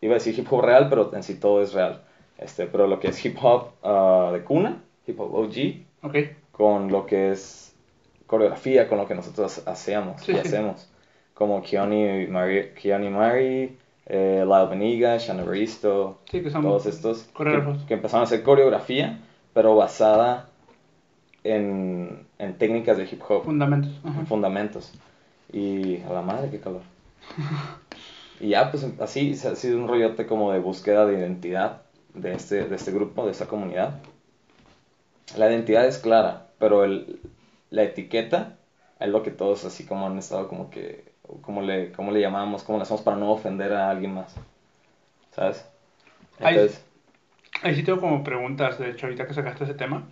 [0.00, 2.00] iba a decir hip hop real, pero en sí todo es real.
[2.38, 6.16] Este, pero lo que es hip hop ah, de cuna, hip hop OG, Ok.
[6.50, 7.72] con lo que es
[8.26, 10.40] coreografía, con lo que nosotros hacemos Sí, y sí.
[10.40, 10.88] hacemos.
[11.34, 17.94] Como Keone Mari, Keone Mari eh, Lyle Beniga, Shanna Baristo, Sí, todos estos que, que
[17.94, 19.20] empezaron a hacer coreografía,
[19.52, 20.48] pero basada
[21.44, 23.92] en, en técnicas de hip hop, Fundamentos.
[24.04, 24.92] En fundamentos.
[25.52, 26.82] Y a la madre, qué calor.
[28.40, 31.82] Y ya, pues así ha sido un rollote como de búsqueda de identidad
[32.14, 34.00] de este, de este grupo, de esta comunidad.
[35.36, 37.20] La identidad es clara, pero el,
[37.70, 38.56] la etiqueta
[38.98, 41.04] es lo que todos así como han estado como que,
[41.42, 42.64] ¿cómo le, cómo le llamamos?
[42.64, 44.34] ¿Cómo le hacemos para no ofender a alguien más?
[45.30, 45.64] ¿Sabes?
[46.40, 46.84] Entonces,
[47.62, 50.06] Ahí sí tengo como preguntas, de hecho, ahorita que sacaste ese tema.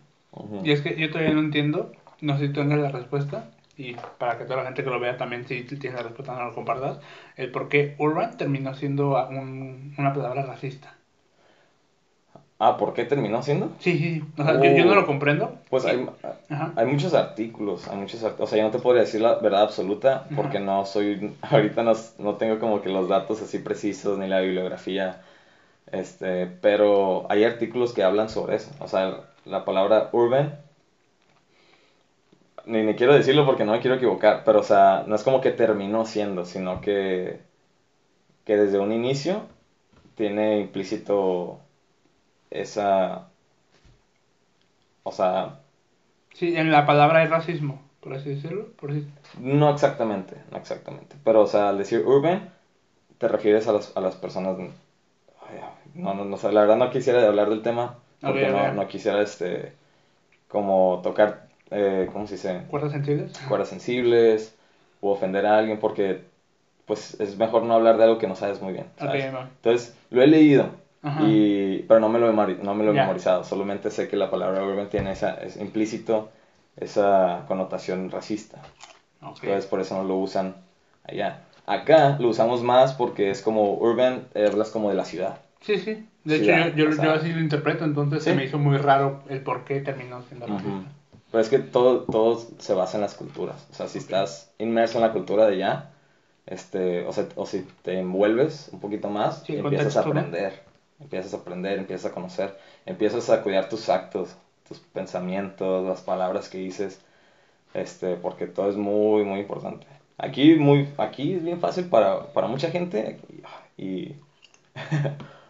[0.62, 1.90] Y es que yo todavía no entiendo,
[2.20, 3.44] no sé si tengas la respuesta,
[3.76, 6.44] y para que toda la gente que lo vea también, si tienes la respuesta, no
[6.44, 6.98] lo compartas,
[7.36, 10.94] el por qué urban terminó siendo un- una palabra racista.
[12.58, 13.70] Ah, ¿por qué terminó siendo?
[13.78, 14.22] Sí, sí.
[14.38, 14.94] O sea, yo, yo no Oh.
[14.94, 15.52] lo comprendo.
[15.70, 16.06] Pues hay,
[16.48, 16.72] Ajá.
[16.76, 19.62] hay muchos artículos, hay muchos art- o sea, yo no te podría decir la verdad
[19.62, 20.66] absoluta porque Ajá.
[20.66, 25.20] no soy, ahorita no, no tengo como que los datos así precisos ni la bibliografía,
[25.92, 30.58] este, pero hay artículos que hablan sobre eso, o sea, la palabra urban,
[32.66, 35.40] ni, ni quiero decirlo porque no me quiero equivocar, pero o sea, no es como
[35.40, 37.40] que terminó siendo, sino que,
[38.44, 39.42] que desde un inicio
[40.16, 41.60] tiene implícito
[42.50, 43.28] esa,
[45.04, 45.58] o sea,
[46.34, 48.68] Sí, en la palabra hay racismo, por así decirlo.
[48.78, 49.06] Por así...
[49.38, 51.16] No exactamente, no exactamente.
[51.24, 52.52] Pero, o sea, al decir urban,
[53.18, 54.58] te refieres a las, a las personas...
[54.58, 55.60] Ay,
[55.94, 59.72] no, no, no la verdad no quisiera hablar del tema, porque no, quisiera, este,
[60.48, 62.62] como tocar, eh, ¿cómo se dice?
[62.70, 63.32] ¿Cuerdas sensibles?
[63.48, 64.54] Cuerdas sensibles,
[65.00, 66.20] o ofender a alguien, porque,
[66.86, 68.86] pues, es mejor no hablar de algo que no sabes muy bien.
[69.00, 70.70] Entonces, lo he leído,
[71.02, 71.22] Ajá.
[71.24, 73.02] y, pero no me lo he, memori- no me lo he Ya.
[73.02, 76.28] memorizado, solamente sé que la palabra urban tiene esa, es implícito
[76.76, 78.62] esa connotación racista.
[79.22, 80.56] Entonces por eso no lo usan
[81.04, 81.40] allá.
[81.66, 85.38] Acá lo usamos más porque es como urban, eh, hablas como de la ciudad.
[85.60, 86.04] Sí, sí.
[86.24, 88.36] De hecho, ya, yo, yo, o sea- yo así lo interpreto, entonces se Sí.
[88.36, 90.54] me hizo muy raro el por qué terminó siendo Ujú.
[90.54, 90.90] racista.
[91.30, 93.66] Pero es que todo, todo se basa en las culturas.
[93.70, 95.90] O sea, si estás inmerso en la cultura de allá,
[96.46, 100.20] este, o, sea, o si te envuelves un poquito más, Sí, empiezas a contexto, ¿no?
[100.20, 100.62] aprender.
[101.00, 102.56] Empiezas a aprender, empiezas a conocer,
[102.86, 104.36] empiezas a cuidar tus actos,
[104.68, 107.00] tus pensamientos, las palabras que dices,
[107.74, 109.86] este, porque todo es muy, muy importante.
[110.18, 113.18] Aquí, muy, aquí es bien fácil para, para mucha gente
[113.76, 114.16] y...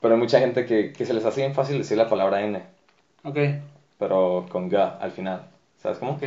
[0.00, 2.62] pero hay mucha gente que, que se les hace bien fácil decir la palabra N,
[3.24, 3.38] Ok,
[3.98, 5.42] pero con G al final.
[5.78, 6.12] ¿Sabes cómo?
[6.12, 6.22] ok.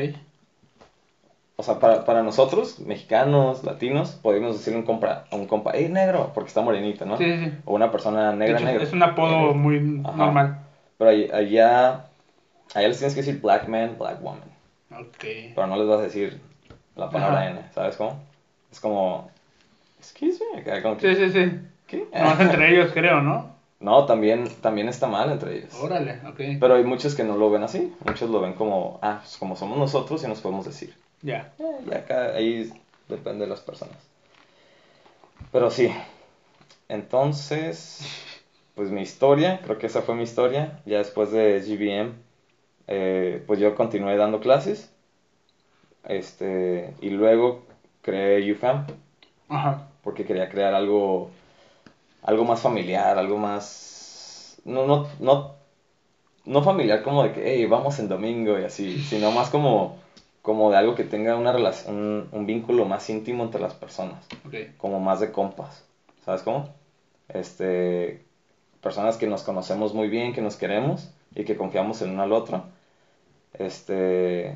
[1.58, 5.72] O sea, para, para nosotros, mexicanos, latinos, podemos decirle a un compa, a un compa,
[5.76, 7.18] hey, negro, porque está morenito, ¿no?
[7.18, 7.52] Sí, sí.
[7.66, 8.84] O una persona negra, hecho, negra.
[8.84, 9.54] es un apodo Negro.
[9.54, 10.18] muy Ajá.
[10.18, 10.60] normal.
[10.98, 12.06] Pero allá,
[12.74, 14.50] allá les tienes que decir black man, black woman.
[14.92, 15.24] Ok.
[15.54, 16.40] Pero no les vas a decir
[16.96, 17.50] la palabra Ajá.
[17.52, 18.20] N, ¿sabes cómo?
[18.72, 19.30] Es como,
[20.00, 21.52] excuse me, como que, Sí, sí, sí.
[21.86, 22.08] ¿qué?
[22.12, 23.52] Nomás entre ellos, creo, ¿no?
[23.82, 25.74] No, también, también está mal entre ellos.
[25.82, 26.60] Órale, ok.
[26.60, 27.94] Pero hay muchos que no lo ven así.
[28.06, 30.96] Muchos lo ven como, ah, pues como somos nosotros y nos podemos decir.
[31.22, 31.52] Ya.
[31.60, 32.72] Eh, y acá, ahí
[33.10, 33.98] depende de las personas.
[35.52, 35.92] Pero sí.
[36.90, 38.02] Entonces,
[38.76, 40.80] pues mi historia, creo que esa fue mi historia.
[40.86, 42.14] Ya después de GBM,
[42.88, 44.92] eh, pues yo continué dando clases.
[46.08, 47.64] Este, y luego
[48.02, 48.88] creé UFAM
[49.50, 49.88] Ajá.
[50.04, 51.30] porque quería crear algo,
[52.24, 55.56] algo más familiar, algo más, no, no, no,
[56.46, 59.98] no familiar como de que, hey, vamos en domingo y así, sino más como,
[60.42, 64.26] como de algo que tenga una relación, un, un vínculo más íntimo entre las personas,
[64.46, 64.56] Ok.
[64.78, 65.84] como más de compas,
[66.26, 66.70] ¿sabes cómo?
[67.30, 68.22] Este,
[68.82, 72.34] personas que nos conocemos muy bien, que nos queremos y que confiamos el uno al
[72.34, 72.66] otro,
[73.54, 74.56] este,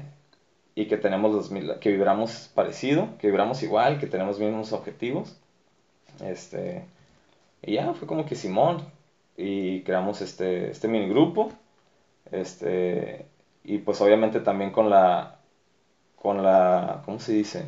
[0.75, 5.35] y que tenemos los, mil- que vibramos parecido, que vibramos igual, que tenemos mismos objetivos,
[6.23, 6.83] este,
[7.65, 8.83] y ya fue como que Simón,
[9.37, 11.51] y creamos este, este mini grupo,
[12.31, 13.25] este,
[13.63, 15.39] y pues obviamente también con la,
[16.15, 17.65] con la, ¿cómo se dice?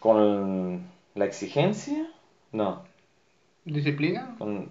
[0.00, 2.08] Con la exigencia,
[2.52, 2.82] no,
[3.64, 4.34] ¿Disciplina?
[4.38, 4.70] con,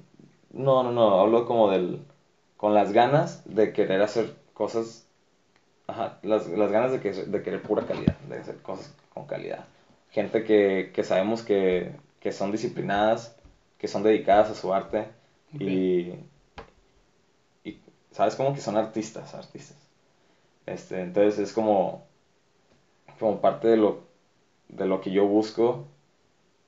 [0.52, 2.02] no, no, no, hablo como del,
[2.56, 5.08] con las ganas de querer hacer cosas,
[5.88, 9.66] ajá, las, las ganas de, que, de querer pura calidad, de hacer cosas con calidad.
[10.12, 13.37] Gente que, que sabemos que, que son disciplinadas,
[13.78, 15.10] que son dedicadas a su arte
[15.60, 16.13] y,
[17.63, 17.78] y,
[18.12, 18.36] ¿sabes?
[18.36, 19.78] Como que son artistas, artistas.
[20.68, 22.04] Este, entonces es como,
[23.20, 24.00] como parte de lo,
[24.70, 25.86] de lo que yo busco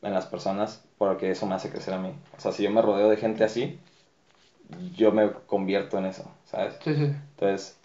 [0.02, 2.14] en las personas, porque eso me hace crecer a mí.
[2.38, 3.78] O sea, si yo me rodeo de gente así,
[4.96, 6.80] yo me convierto en eso, ¿sabes?
[6.84, 7.12] Sí, sí.
[7.32, 7.76] Entonces,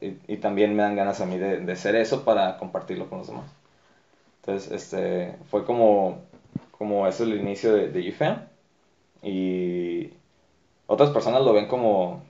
[0.00, 3.18] y, y también me dan ganas a mí de, de ser eso para compartirlo con
[3.18, 3.46] los demás.
[4.42, 6.18] Entonces, este, fue como,
[6.80, 8.02] como eso el inicio de, de.
[9.22, 10.10] Y
[10.86, 12.22] otras personas lo ven como,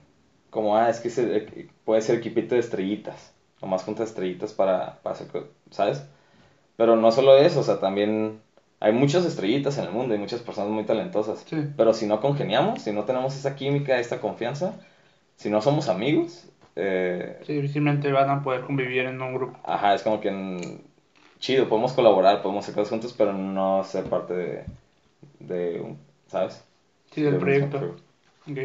[0.51, 3.35] como ah, es que se- puede ser equipito de estrellitas.
[3.63, 5.29] Nomás junta estrellitas para, para hacer,
[5.71, 6.05] ¿sabes?
[6.77, 8.41] Pero no solo eso, o sea, también
[8.81, 11.47] hay muchas estrellitas en el mundo, hay muchas personas muy talentosas.
[11.47, 11.57] Sí.
[11.77, 14.75] Pero si no congeniamos, si no tenemos esa química, esta confianza,
[15.37, 19.59] si no somos amigos, eh, Sí, difícilmente van a poder convivir en un grupo.
[19.63, 20.31] ajá, es como que
[21.41, 24.67] chido, podemos colaborar, podemos hacer cosas juntos, pero no ser parte de,
[25.41, 25.99] de un,
[26.29, 26.65] ¿sabes?
[27.13, 27.79] Sí, del De proyecto.
[27.79, 27.97] crew.
[28.49, 28.59] Ok.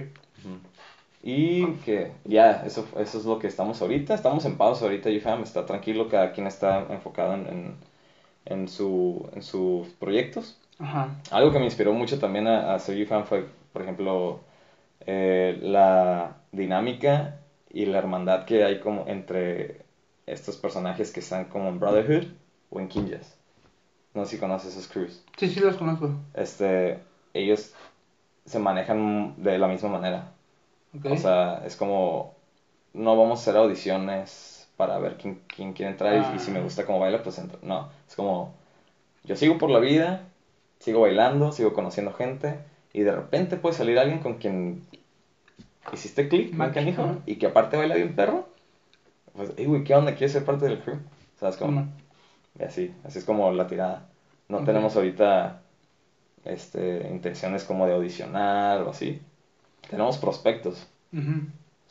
[1.23, 4.13] Y que ya, eso, eso es lo que estamos ahorita.
[4.13, 7.75] Estamos en pausa ahorita, UFAM está tranquilo, cada quien está enfocado en, en,
[8.45, 10.57] en su, en sus proyectos.
[10.79, 11.09] Ajá.
[11.31, 14.41] Algo que me inspiró mucho también a, a ser UFAM fue, por ejemplo,
[15.05, 17.39] eh, la dinámica
[17.71, 19.85] y la hermandad que hay como entre
[20.27, 22.27] estos personajes que están como en Brotherhood
[22.75, 23.35] o en.
[24.13, 25.23] No sé si conoces esos crews.
[25.37, 26.09] Sí, sí, los conozco.
[26.33, 26.99] Este,
[27.33, 27.73] ellos
[28.45, 30.31] se manejan de la misma manera.
[30.97, 31.05] Ok.
[31.11, 32.33] O sea, es como,
[32.93, 36.59] no vamos a hacer audiciones para ver quién, quién quiere entrar y- y, si me
[36.59, 36.63] Ah.
[36.63, 37.59] gusta cómo baila, pues entro.
[37.61, 38.53] No, es como,
[39.23, 40.23] yo sigo por la vida,
[40.79, 42.59] sigo bailando, sigo conociendo gente
[42.93, 44.81] y de repente puede salir alguien con quien
[45.91, 46.53] hiciste clic,
[47.03, 47.17] ajá.
[47.25, 48.47] y que aparte baila bien perro.
[49.33, 50.11] Pues, hey, güey, ¿qué onda?
[50.13, 50.97] ¿Quieres ser parte del crew?
[51.39, 51.71] ¿Sabes cómo?
[51.71, 52.04] Simón.
[52.59, 54.07] Y así, así es como la tirada.
[54.47, 55.61] No tenemos ahorita
[56.45, 59.21] este, intenciones como de audicionar o así.
[59.89, 60.87] Tenemos prospectos,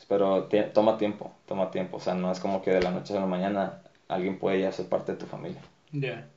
[0.07, 1.97] pero toma tiempo, toma tiempo.
[1.97, 4.71] O sea, no es como que de la noche a la mañana alguien puede ya
[4.71, 5.61] ser parte de tu familia.
[5.91, 6.27] Ya.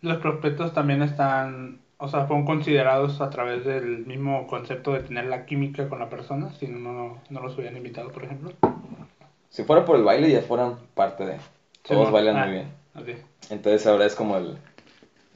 [0.00, 5.26] Los prospectos también están, o sea, fueron considerados a través del mismo concepto de tener
[5.26, 8.52] la química con la persona, si no, no, los hubieran invitado, por ejemplo.
[9.50, 11.38] Si fuera por el baile, ya fueran parte de.
[11.82, 12.81] Todos bailan Ah, muy bien.
[12.94, 13.16] Así.
[13.50, 14.58] Entonces ahora es como el...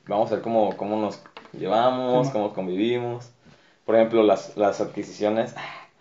[0.06, 3.30] Vamos a ver cómo, cómo nos llevamos, cómo convivimos.
[3.84, 5.54] Por ejemplo, las, las adquisiciones...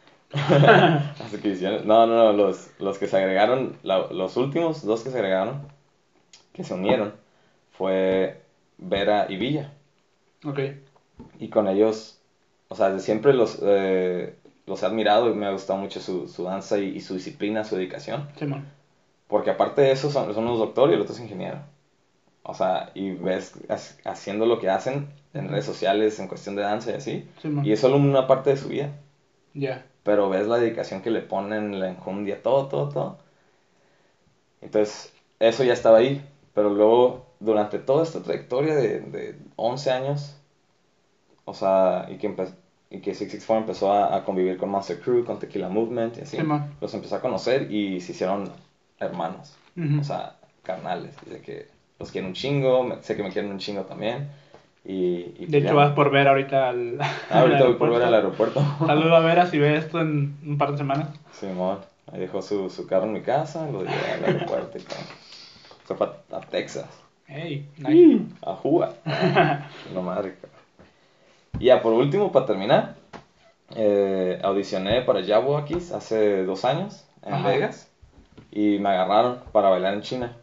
[0.32, 1.86] las adquisiciones...
[1.86, 5.68] No, no, no, los, los que se agregaron, la- los últimos dos que se agregaron,
[6.54, 7.16] que se unieron,
[7.72, 8.42] fue
[8.78, 9.74] Vera y Villa.
[10.46, 10.60] Ok.
[11.40, 12.20] Y con ellos,
[12.68, 16.28] o sea, desde siempre los, eh, los he admirado y me ha gustado mucho su,
[16.28, 18.28] su danza y, y su disciplina, su dedicación.
[18.38, 18.66] Simón.
[19.28, 21.60] Porque aparte de eso, son, son unos doctor y el otro es ingeniero.
[22.44, 26.62] O sea, y ves ha- haciendo lo que hacen en redes sociales, en cuestión de
[26.62, 27.28] danza y así.
[27.42, 27.66] Simón.
[27.66, 28.92] Y es solo una parte de su vida.
[29.54, 29.86] Ya.
[30.04, 33.18] Pero ves la dedicación que le ponen, la enjundia, todo, todo, todo.
[34.62, 36.22] Entonces, eso ya estaba ahí.
[36.54, 40.36] Pero luego, durante toda esta trayectoria de, de 11 años,
[41.44, 42.28] o sea, y que,
[42.90, 46.38] y que 664 empezó a, a convivir con Monster Crew, con Tequila Movement y así,
[46.38, 46.74] Simón.
[46.80, 48.50] los empezó a conocer y se hicieron
[49.00, 49.56] hermanos.
[50.00, 51.16] O sea, carnales.
[51.26, 51.68] Dice que
[52.00, 54.30] los quieren un chingo, sé que me quieren un chingo también.
[54.86, 55.74] Y, y De pues hecho, ya.
[55.74, 56.98] vas por ver ahorita al.
[57.02, 58.62] Ah, ahorita voy por ver al aeropuerto.
[58.86, 61.10] Saludo a Vera si ve esto en un par de semanas.
[61.34, 61.80] Simón,
[62.12, 65.00] ahí dejó su, su carro en mi casa, lo llevé al aeropuerto y todo.
[65.86, 66.88] Fue a, a Texas,
[67.28, 68.24] Hey, nice.
[68.44, 68.94] a jugar.
[69.94, 70.52] Lo madre, cabrón.
[71.60, 72.96] Y ya por último, para terminar,
[73.76, 77.48] eh, audicioné para Yabuakis hace dos años en Ajá.
[77.50, 77.90] Vegas
[78.52, 80.38] y me agarraron para bailar en China.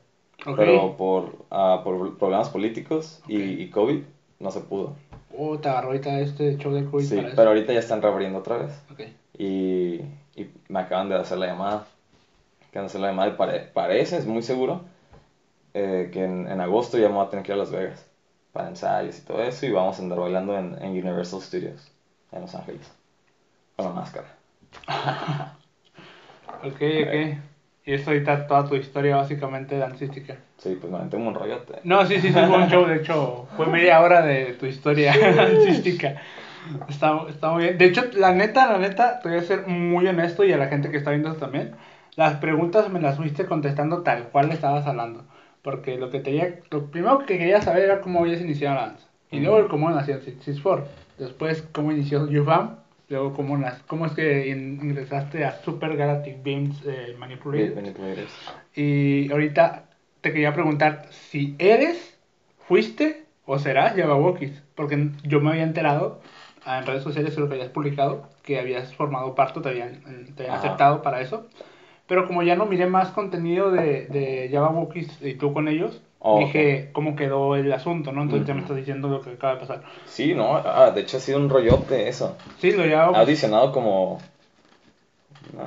[0.47, 0.57] Ok.
[0.57, 4.03] Pero por, ah, por problemas políticos y, y COVID
[4.41, 4.97] no se pudo.
[5.37, 7.37] Oh, te agarró ahorita este show de COVID Sí, para eso.
[7.37, 8.83] pero ahorita ya están reabriendo otra vez.
[8.91, 9.01] Ok.
[9.39, 9.95] Y,
[10.37, 11.87] y me acaban de hacer la llamada.
[12.69, 14.83] Acaban de hacer la llamada y pare- parece, es muy seguro,
[15.75, 18.07] eh, que en, en agosto ya vamos a tener que ir a Las Vegas
[18.53, 21.91] para ensayos y todo eso y vamos a andar bailando en, en Universal Studios
[22.33, 22.93] en Los Ángeles
[23.77, 24.27] con la máscara.
[26.65, 27.52] Ok, ok.
[27.85, 30.37] Y esto ahorita toda tu historia básicamente dancística.
[30.59, 31.81] Sí, pues me aventé un rollote.
[31.83, 35.13] No, sí, sí, sí, fue un show, de hecho, fue media hora de tu historia
[35.37, 36.23] dancística.
[36.89, 37.79] Está, está muy bien.
[37.79, 40.69] De hecho, la neta, la neta, te voy a ser muy honesto y a la
[40.69, 41.75] gente que está viendo esto también.
[42.15, 45.25] Las preguntas me las fuiste contestando tal cual estabas hablando.
[45.63, 49.07] Porque lo que tenía, lo primero que quería saber era cómo habías iniciado la danza.
[49.31, 50.87] Y luego el cómo nació Six Four.
[51.19, 52.77] Después cómo inició YouFam.
[53.13, 57.75] Luego cómo, nas- cómo es que in- ingresaste a Super Galactic Beams eh, Manipulated.
[57.75, 58.33] Manipulators.
[58.75, 59.85] Y ahorita
[60.23, 62.19] te quería preguntar si eres,
[62.67, 64.63] fuiste o serás Yabawokis.
[64.75, 66.23] Porque yo me había enterado
[66.65, 70.01] ah, en redes sociales, creo que habías publicado, que habías formado parte, te habían,
[70.35, 71.47] te habían aceptado para eso.
[72.07, 76.39] Pero como ya no miré más contenido de, de Yabawokis y tú con ellos, Oh,
[76.39, 78.23] dije cómo quedó el asunto, ¿no?
[78.23, 79.83] Entonces ya me estás diciendo lo que acaba de pasar.
[80.07, 82.37] Sí, no, ah, de hecho ha sido un rollote eso.
[82.59, 83.21] Sí, lo Ha Yabawokis.
[83.21, 84.19] audicionado como...
[85.53, 85.63] No,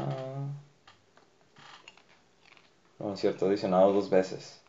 [3.00, 4.62] no es cierto, he audicionado dos veces.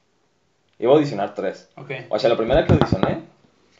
[0.80, 1.70] Iba a audicionar tres.
[1.76, 1.90] Ok.
[2.10, 3.22] O sea, la primera que audicioné,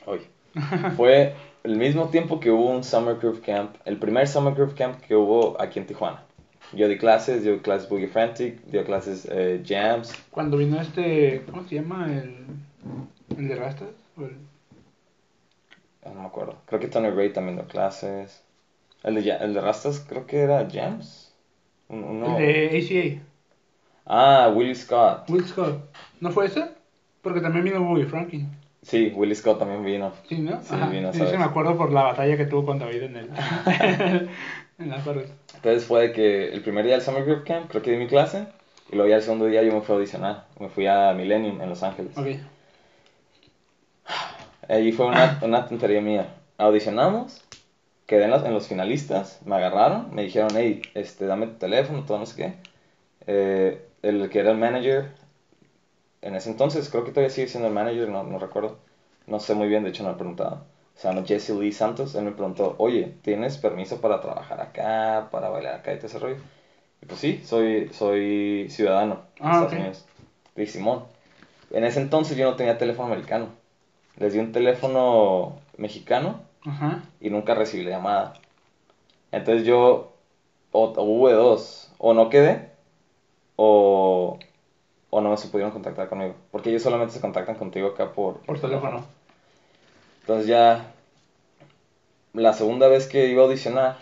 [0.06, 0.20] hoy,
[0.96, 5.00] fue el mismo tiempo que hubo un Summer Groove Camp, el primer Summer Groove Camp
[5.00, 6.22] que hubo aquí en Tijuana.
[6.72, 10.12] Yo di clases, dio clases Boogie Frantic, dio clases eh, Jams.
[10.30, 12.06] Cuando vino este, ¿cómo se llama?
[12.12, 12.46] El,
[13.36, 13.88] el de Rastas.
[14.16, 14.36] ¿O el-
[16.04, 16.56] ah, No me acuerdo.
[16.66, 18.42] Creo que Tony Ray también dio clases.
[19.02, 21.32] El de, el de Rastas creo que era Jams.
[21.88, 22.42] Un- uno- El
[22.88, 23.20] de
[24.04, 25.22] Ah, Willie Scott.
[25.24, 25.32] ACA.
[25.32, 25.80] Will Scott.
[26.20, 26.64] ¿No fue ese?
[27.22, 28.46] Porque también vino Bobby Frankie.
[28.86, 30.12] Sí, Willie Scott también vino.
[30.28, 30.62] Sí, ¿no?
[30.62, 30.88] Sí, Ajá.
[30.88, 33.30] vino, sí, sí, me acuerdo por la batalla que tuvo con David en el.
[34.78, 35.28] en las torres.
[35.56, 38.46] Entonces fue que el primer día del Summer Groove Camp creo que di mi clase.
[38.92, 40.44] Y luego ya el segundo día yo me fui a audicionar.
[40.60, 42.16] Me fui a Millennium en Los Ángeles.
[42.16, 42.26] Ok.
[44.68, 46.28] Allí fue una, una tontería mía.
[46.56, 47.44] Audicionamos,
[48.06, 52.04] quedé en los, en los finalistas, me agarraron, me dijeron, hey, este, dame tu teléfono,
[52.04, 52.54] todo no sé qué.
[53.26, 55.10] Eh, el que era el manager,
[56.22, 58.78] en ese entonces, creo que todavía sigue siendo el manager, no, no recuerdo.
[59.26, 60.64] No sé muy bien, de hecho no he preguntado.
[60.94, 65.48] Se llama Jesse Lee Santos, él me preguntó, oye, ¿tienes permiso para trabajar acá, para
[65.50, 66.36] bailar acá y todo ese rollo?
[67.02, 69.72] Y pues sí, soy, soy ciudadano de Ah, Estados.
[69.74, 70.04] Unidos.
[70.54, 71.04] Dije, Simón.
[71.70, 73.48] En ese entonces yo no tenía teléfono americano.
[74.16, 76.40] Les di un teléfono mexicano
[77.20, 78.32] y nunca recibí la llamada.
[79.32, 80.14] Entonces yo,
[80.72, 82.70] o, o hubo dos, o no quedé,
[83.56, 84.38] o,
[85.10, 86.34] o no se pudieron contactar conmigo.
[86.50, 89.04] Porque ellos solamente se contactan contigo acá por, Por teléfono.
[90.20, 90.92] Entonces ya,
[92.32, 93.96] la segunda vez que iba a audicionar,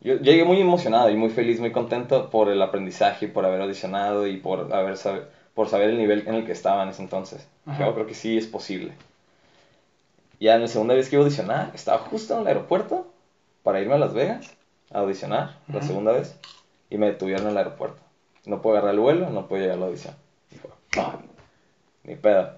[0.00, 4.26] yo llegué muy emocionado y muy feliz, muy contento por el aprendizaje, por haber audicionado
[4.26, 7.46] y por, haber sabe- por saber el nivel en el que estaba en ese entonces.
[7.66, 7.84] Ajá.
[7.84, 8.92] Yo creo que sí es posible.
[10.40, 13.06] Ya en la segunda vez que iba a audicionar, estaba justo en el aeropuerto
[13.62, 14.54] para irme a Las Vegas
[14.92, 16.38] a audicionar la segunda vez
[16.90, 18.00] y me detuvieron en el aeropuerto.
[18.46, 20.14] No puedo agarrar el vuelo, no puedo llegar a la audición.
[22.04, 22.52] Ni pedo.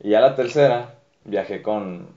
[0.00, 2.08] Y ya la tercera, viajé con,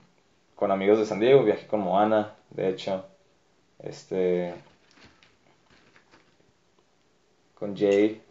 [0.54, 3.04] con amigos de San Diego, viajé con Moana, de hecho,
[3.82, 4.54] este,
[7.58, 8.22] con Jay,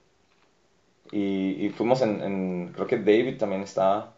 [1.11, 4.13] y, y fuimos en, en- creo que David también estaba,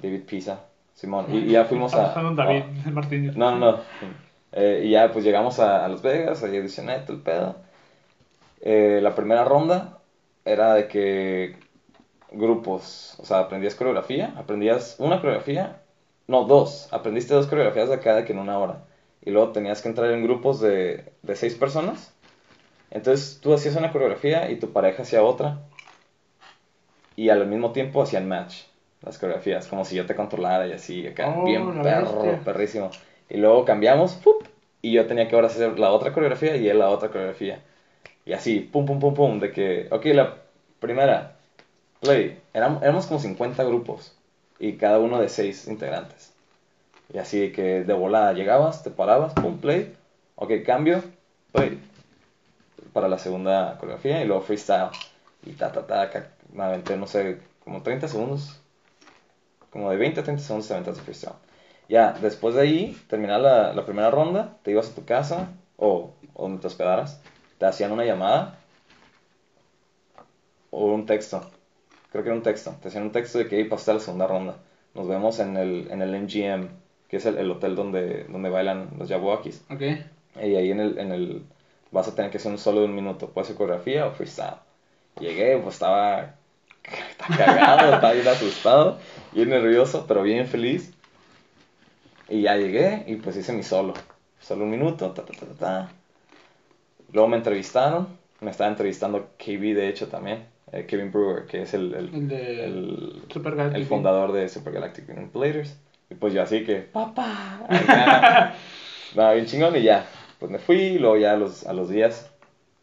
[0.00, 0.60] David Pisa,
[0.94, 2.14] Simón, y, y ya fuimos a...
[2.92, 3.36] Martínez.
[3.36, 3.80] No, no, no.
[4.52, 7.56] Eh, y ya pues llegamos a, a Las Vegas, ahí audicioné todo el pedo.
[8.62, 9.99] Eh, la primera ronda
[10.44, 11.56] era de que
[12.32, 15.82] grupos, o sea, aprendías coreografía, aprendías una coreografía,
[16.28, 18.84] no, dos, aprendiste dos coreografías de cada que en una hora.
[19.22, 22.14] Y luego tenías que entrar en grupos de, de seis personas.
[22.90, 25.60] Entonces tú hacías una coreografía y tu pareja hacía otra.
[27.16, 28.62] Y al mismo tiempo hacían match
[29.02, 32.44] las coreografías, como si yo te controlara y así, acá, Oh, bien perro, bestia.
[32.44, 32.90] perrísimo.
[33.28, 34.44] Y luego cambiamos, ¡pup!
[34.82, 37.62] y yo tenía que ahora hacer la otra coreografía y él la otra coreografía.
[38.24, 40.36] Y así, pum, pum, pum, pum, de que, ok, la
[40.78, 41.36] primera,
[42.00, 44.14] play, éramos, éramos como 50 grupos
[44.58, 46.32] y cada uno de 6 integrantes.
[47.12, 49.92] Y así de que de volada llegabas, te parabas, pum, play,
[50.36, 51.02] ok, cambio,
[51.52, 51.78] play,
[52.92, 54.90] para la segunda coreografía y luego freestyle.
[55.44, 58.60] Y ta, ta, ta, ca- me aventé, no sé, como 30 segundos,
[59.70, 61.34] como de 20 a 30 segundos te aventaste freestyle.
[61.88, 66.10] Ya, después de ahí, terminar la, la primera ronda, te ibas a tu casa o,
[66.34, 67.20] o donde te hospedaras,
[67.60, 68.58] te hacían una llamada
[70.70, 71.42] o un texto.
[72.10, 72.74] Creo que era un texto.
[72.80, 74.56] Te hacían un texto de que ahí pasaste a la segunda ronda.
[74.94, 76.68] Nos vemos en el, en el MGM,
[77.08, 79.62] que es el, el hotel donde, donde bailan los Jabberwockies.
[79.70, 79.82] Ok.
[80.36, 81.44] Y ahí en el, en el
[81.90, 83.28] vas a tener que hacer un solo de un minuto.
[83.28, 84.56] Puede ser coreografía o freestyle.
[85.20, 86.36] Llegué, pues estaba
[87.10, 88.98] está cagado, está bien asustado,
[89.32, 90.94] bien nervioso, pero bien feliz.
[92.30, 93.92] Y ya llegué y pues hice mi solo.
[94.40, 95.92] Solo un minuto, ta, ta, ta, ta.
[97.12, 98.08] Luego me entrevistaron,
[98.40, 102.64] me estaba entrevistando KB de hecho también, eh, Kevin Brewer, que es el, el, de
[102.64, 103.22] el-
[103.74, 105.76] el fundador de Super Galactic Manipulators.
[106.08, 108.54] Y pues yo así que, papá, acá.
[109.32, 110.06] Bien chingón y ya.
[110.38, 112.30] Pues me fui y luego ya a los, a los días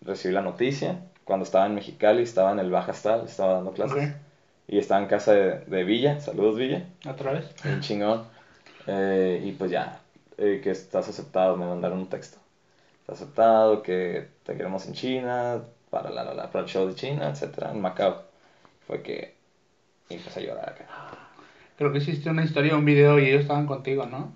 [0.01, 0.99] recibí la noticia.
[1.23, 4.13] Cuando estaba en Mexicali, estaba en el Baja Astral, estaba dando clases.
[4.69, 7.45] Y estaba en casa de, de Villa, saludos Villa, ¿Otra vez?
[7.63, 8.23] bien chingón.
[8.86, 9.99] Eh, y pues ya,
[10.38, 12.38] eh, que estás aceptado, me mandaron un texto.
[13.07, 17.29] Aceptado, que te queremos en China, para, la, la, la, para el show de China,
[17.29, 18.23] etcétera, en Macao.
[18.87, 19.35] Fue que
[20.09, 20.85] y empecé a llorar acá.
[21.77, 24.31] Creo que hiciste una historia, un video y ellos estaban contigo, ¿no?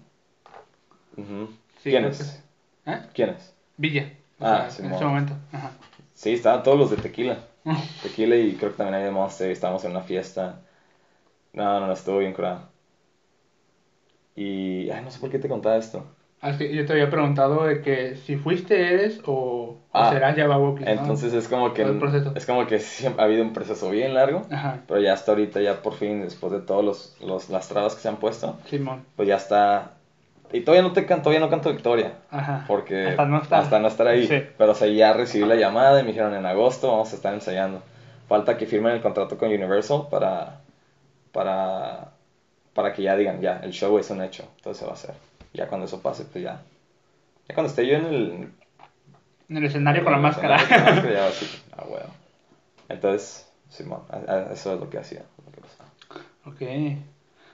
[1.18, 1.50] Ujú.
[1.84, 2.18] Sí, ¿Quién creo es?
[2.18, 2.38] que sí.
[2.86, 3.00] ¿Eh?
[3.14, 3.54] ¿Quién es?
[3.78, 4.10] Villa.
[4.40, 4.94] O Ah, sea, en Simón.
[4.96, 5.34] ese momento.
[5.52, 5.72] Ajá.
[6.14, 7.40] Sí, estaban todos los de tequila.
[8.04, 9.50] Tequila y creo que también hay de Monster.
[9.50, 10.60] y Estábamos en una fiesta.
[11.54, 12.70] No, no, no, estuvo bien curado.
[14.36, 14.90] Y.
[14.90, 16.06] Ay, no sé por qué te contaba esto.
[16.42, 20.36] Así que yo te había preguntado de que si fuiste eres o, o Ah, serás
[20.36, 20.92] Yabawokis, ¿no?
[20.92, 21.84] Entonces es como que.
[22.36, 24.48] Es como que siempre ha habido un proceso bien largo.
[24.52, 27.94] Ajá, Pero ya hasta ahorita, ya por fin, después de todos los, los, las trabas
[27.94, 29.04] que se han puesto, Simón.
[29.16, 29.92] pues ya está.
[30.52, 32.14] Y todavía no te canto, todavía no canto victoria.
[32.32, 32.66] Ajá.
[32.68, 33.62] Porque Hasta no estar.
[33.62, 34.26] hasta no estar ahí.
[34.28, 34.42] Sí.
[34.58, 37.34] Pero o sea, ya recibí la llamada y me dijeron en agosto vamos a estar
[37.36, 37.84] ensayando.
[38.28, 40.60] Falta que firmen el contrato con Universal para,
[41.32, 42.10] para,
[42.74, 45.16] para que ya digan, ya, el show es un hecho, entonces se va a hacer.
[45.54, 46.62] Ya cuando eso pase, pues ya.
[47.48, 48.52] Ya cuando esté yo en el...
[49.50, 50.56] En el escenario con la máscara.
[50.58, 51.30] escenario con la máscara, ya
[51.78, 52.08] ah, bueno.
[52.88, 54.02] Entonces, Simón,
[54.52, 55.24] eso es lo que hacía.
[55.46, 55.90] lo que pasaba.
[56.46, 56.98] ok.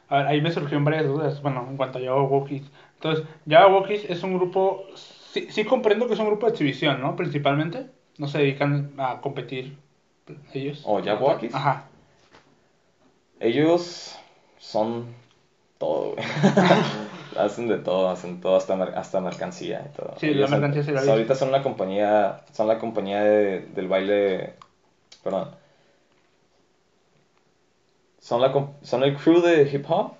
[0.09, 1.41] A ver, ahí me surgieron varias dudas.
[1.41, 2.63] Bueno, en cuanto a Yabawokis.
[2.95, 4.85] Entonces, Yabawokis es un grupo.
[4.95, 7.15] Sí, sí comprendo que es un grupo de exhibición, ¿no?
[7.15, 7.87] Principalmente.
[8.17, 9.77] No se dedican a competir
[10.53, 10.81] ellos.
[10.85, 11.53] ¿O Yabawokis?
[11.53, 11.85] Ajá.
[13.39, 14.17] Ellos
[14.57, 15.05] son
[15.77, 16.25] todo, güey.
[17.37, 20.13] hacen de todo, hacen todo, hasta, hasta mercancía y todo.
[20.19, 21.11] Sí, la Ellos son- mercancía sí la.
[21.11, 24.53] Ahorita son la compañía, son la compañía de- del baile,
[25.23, 25.51] perdón.
[28.19, 30.13] Son, la, son el crew de hip hop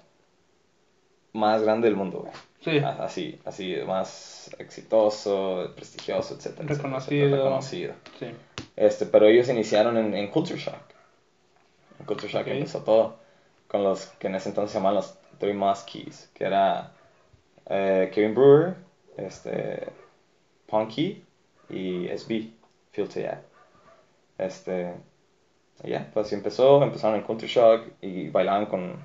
[1.33, 2.33] más grande del mundo, güey.
[2.61, 2.79] Sí.
[2.79, 7.25] A- Así, así, más exitoso, prestigioso, etcétera, Reconocido.
[7.25, 7.93] etcétera, reconocido.
[8.19, 8.27] Sí.
[8.75, 10.75] Este, pero ellos iniciaron en, en Culture Shock.
[11.99, 12.47] En Culture Shock Ok.
[12.47, 13.17] empezó todo.
[13.67, 16.29] Con los que en ese entonces se llamaban los Three Muskies.
[16.33, 16.91] Que era
[17.69, 18.75] eh, Kevin Brewer,
[19.17, 19.87] este,
[20.67, 21.23] Punky
[21.69, 22.51] y SB,
[22.91, 23.43] Phil Tayat.
[24.37, 24.93] Este,
[25.83, 26.83] ya, pues así empezó.
[26.83, 28.95] Empezaron en Culture Shock y bailaban con.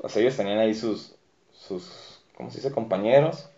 [0.00, 1.16] Pues ellos tenían ahí sus,
[1.52, 2.72] sus ¿cómo se dice?
[2.72, 3.50] Compañeros.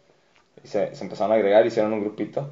[0.64, 2.50] Y se, se empezaron a agregar, hicieron un grupito.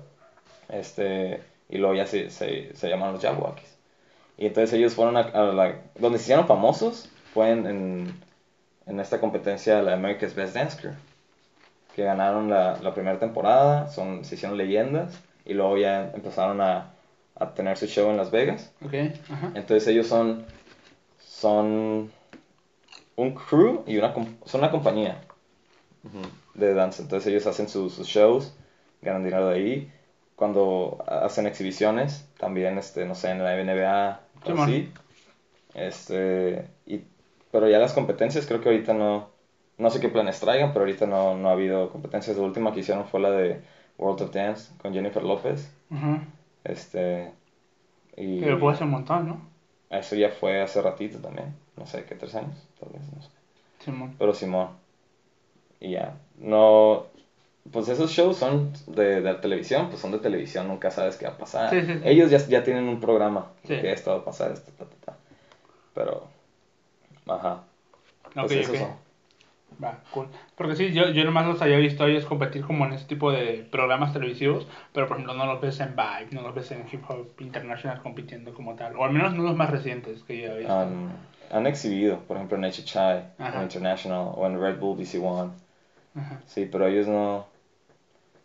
[0.69, 3.77] Este, y luego ya se, se, se llamaron los Jabberwockies.
[4.37, 5.83] Y entonces ellos fueron a, a la...
[5.99, 8.21] Donde se hicieron famosos fue en, en,
[8.87, 10.93] en esta competencia, la America's Best Dance Crew.
[11.99, 15.21] Que ganaron la, la primera temporada, son, se hicieron leyendas.
[15.45, 16.93] Y luego ya empezaron a,
[17.35, 18.73] a tener su show en Las Vegas.
[18.85, 18.95] Ok.
[19.29, 19.51] Ajá.
[19.57, 20.45] Entonces ellos son,
[21.19, 22.13] son
[23.17, 25.23] un crew y una, com- son una compañía
[26.55, 27.03] de danza.
[27.03, 28.55] Entonces ellos hacen sus, sus shows,
[29.03, 29.93] ganan dinero de ahí.
[30.37, 34.21] Cuando hacen exhibiciones, también, este, no sé, en la NBA,
[34.63, 34.93] así.
[35.75, 37.01] Este, y,
[37.51, 39.31] pero ya las competencias creo que ahorita no,
[39.79, 42.37] no sé qué planes traigan, pero ahorita no, no ha habido competencias.
[42.37, 43.61] La última que hicieron fue la de
[43.99, 45.73] World of Dance con Jennifer López.
[46.65, 47.33] Este,
[48.17, 49.41] y Que puede ser un montón, ¿no?
[49.91, 51.55] eso ya fue hace ratito también.
[51.77, 52.15] No sé, ¿qué?
[52.15, 52.67] ¿Tres años?
[52.79, 53.29] Tal vez, no sé.
[53.79, 54.15] Simón.
[54.19, 54.69] Pero Simón.
[55.81, 56.15] Y ya.
[56.39, 57.07] No.
[57.73, 61.33] Pues esos shows son de, de televisión, pues son de televisión, nunca sabes qué va
[61.33, 61.71] a pasar.
[61.71, 62.01] Sí, sí, sí.
[62.05, 65.17] Ellos ya, ya tienen un programa que esto va a pasar, esto, ta, ta, ta.
[65.95, 66.23] Pero.
[67.27, 67.63] Ajá.
[68.35, 68.77] Pues Ok, esos ok.
[68.77, 69.08] son.
[69.83, 70.27] Va, cool.
[70.57, 73.31] Porque sí, yo, yo nomás los había visto a ellos competir como en ese tipo
[73.31, 76.85] de programas televisivos, pero por ejemplo no los ves en Vibe, no los ves en
[76.91, 80.53] Hip Hop International compitiendo como tal, o al menos no los más recientes que yo
[80.53, 80.77] he visto.
[80.77, 81.11] Han,
[81.53, 83.61] han exhibido, por ejemplo, en HHI, Ajá.
[83.61, 85.53] o International, o en Red Bull DC One.
[86.17, 87.47] Ajá, Sí, pero ellos no.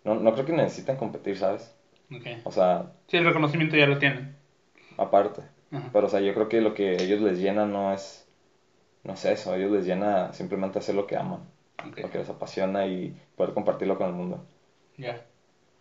[0.04, 1.74] No, no creo que necesitan competir, ¿sabes?
[2.12, 2.28] ok.
[2.44, 4.36] O sea, Sí, el reconocimiento ya lo tienen.
[4.98, 5.42] aparte.
[5.72, 5.90] Ajá.
[5.92, 8.23] Pero, o sea, yo creo que lo que ellos les llena no es,
[9.04, 11.42] no es eso, a ellos les llena simplemente hacer lo que aman,
[11.88, 14.46] Ok, lo que les apasiona y poder compartirlo con el mundo.
[14.98, 15.22] ya.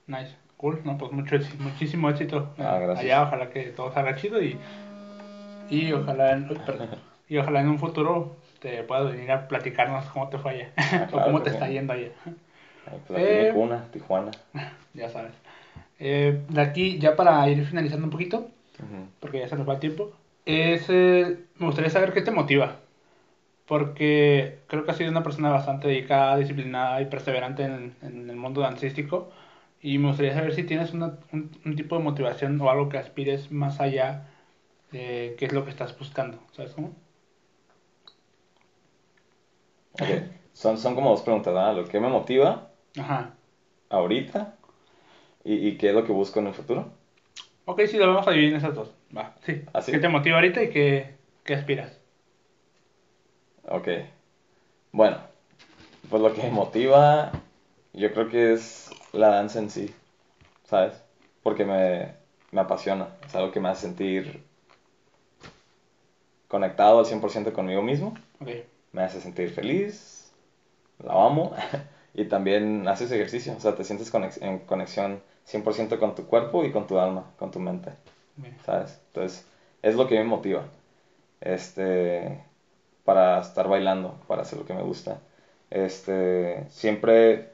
[0.06, 0.34] Nice.
[0.56, 0.80] Cool.
[0.84, 3.22] No, pues mucho, muchísimo éxito Ah, allá.
[3.22, 4.58] Ojalá que todo salga chido y,
[5.70, 6.48] y ojalá en,
[7.28, 10.80] y ojalá en un futuro te puedas venir a platicarnos cómo te fue allá o
[10.82, 12.08] Ah, claro cómo que te está yendo allá.
[12.90, 13.44] Ay, pues aquí Eh.
[13.48, 14.30] mi cuna, Tijuana.
[14.94, 15.32] Ya sabes.
[15.98, 18.38] Eh, de aquí, ya para ir finalizando un poquito,
[18.78, 19.06] Ujú.
[19.20, 20.10] porque ya se nos va el tiempo.
[20.44, 22.76] es, me gustaría saber qué te motiva.
[23.66, 28.36] Porque creo que has sido una persona bastante dedicada, disciplinada y perseverante en, en el
[28.36, 29.30] mundo dancístico.
[29.80, 32.98] Y me gustaría saber si tienes una, un, un tipo de motivación o algo que
[32.98, 34.28] aspires más allá
[34.92, 36.38] de qué es lo que estás buscando.
[36.52, 36.94] ¿Sabes cómo?
[39.92, 40.10] Ok,
[40.52, 41.74] son, son como dos preguntas, ¿verdad?
[41.76, 43.36] Lo que me motiva Ajá.
[43.90, 44.58] ahorita
[45.44, 46.92] y, y qué es lo que busco en el futuro.
[47.64, 48.94] Ok, sí, lo vamos a dividir en esas dos.
[49.16, 49.62] Va, sí.
[49.72, 49.92] ¿Ah, sí?
[49.92, 52.01] ¿Qué te motiva ahorita y qué, qué aspiras?
[53.72, 53.88] Ok.
[54.92, 55.18] Bueno,
[56.10, 57.32] pues lo que me motiva,
[57.94, 59.90] yo creo que es la danza en sí,
[60.64, 61.02] ¿sabes?
[61.42, 62.14] Porque me,
[62.52, 64.44] me apasiona, es algo que me hace sentir
[66.48, 68.48] conectado al 100% conmigo mismo, Ok.
[68.92, 70.32] me hace sentir feliz,
[71.00, 71.52] la amo,
[72.14, 76.64] y también haces ejercicio, o sea, te sientes conex- en conexión 100% con tu cuerpo
[76.64, 77.92] y con tu alma, con tu mente.
[78.66, 79.00] ¿sabes?
[79.08, 79.46] Entonces,
[79.82, 80.64] es lo que me motiva,
[81.40, 82.44] este,
[83.04, 85.20] para estar bailando, para hacer lo que me gusta.
[85.70, 87.50] Este, siempre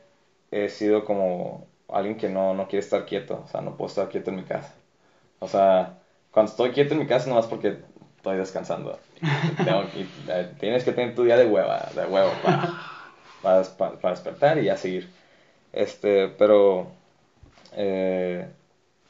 [0.51, 4.09] he sido como alguien que no, no quiere estar quieto, o sea, no puedo estar
[4.09, 4.75] quieto en mi casa.
[5.41, 5.99] O sea,
[6.33, 7.79] cuando estoy quieto en mi casa, nomás porque
[8.17, 8.99] estoy descansando.
[9.65, 12.75] Tengo que- eh, tienes que tener tu día de hueva, de huevo, para,
[13.43, 15.11] para, para- para despertar y ya seguir.
[15.73, 16.89] Este, pero
[17.73, 18.49] eh,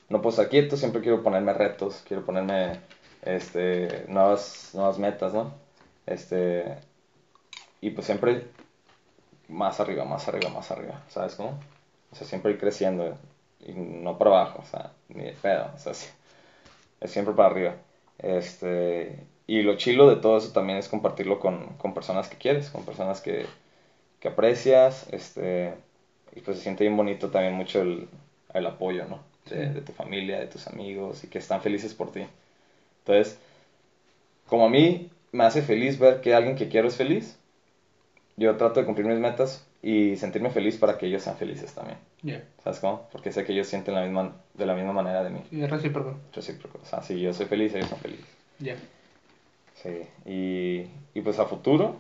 [0.09, 2.81] no puedo estar quieto, siempre quiero ponerme retos, quiero ponerme
[3.23, 5.53] este, nuevas, nuevas metas, ¿no?
[6.09, 6.77] Este,
[7.81, 8.47] y pues siempre
[9.49, 11.59] más arriba, más arriba, más arriba, ¿sabes cómo?
[12.13, 13.17] O sea, siempre ir creciendo
[13.67, 17.77] y no para abajo, o sea, ni de pedo, o sea, es siempre para arriba.
[18.19, 22.71] Este, y lo chilo de todo eso también es compartirlo con, con personas que quieres,
[22.71, 23.47] con personas que,
[24.21, 25.75] que aprecias, este,
[26.37, 28.09] y pues se siente bien bonito también mucho el,
[28.55, 29.21] el apoyo, ¿no?
[29.51, 32.27] De, de tu familia, de tus amigos, y que están felices por ti.
[33.01, 33.39] Entonces,
[34.47, 37.39] como a mí me hace feliz ver que alguien que quiero es feliz,
[38.37, 41.99] yo trato de cumplir mis metas y sentirme feliz para que ellos sean felices también.
[42.23, 42.45] Ya.
[42.63, 43.09] ¿Sabes cómo?
[43.13, 45.41] Porque sé que ellos sienten la misma, de la misma manera de mí.
[45.51, 46.17] Sí, es recíproco.
[46.33, 46.79] Recíproco.
[46.83, 48.27] O sea, si yo soy feliz, ellos son felices.
[48.59, 48.77] Ya.
[49.75, 50.03] Sí.
[50.25, 51.97] Y, y pues a futuro,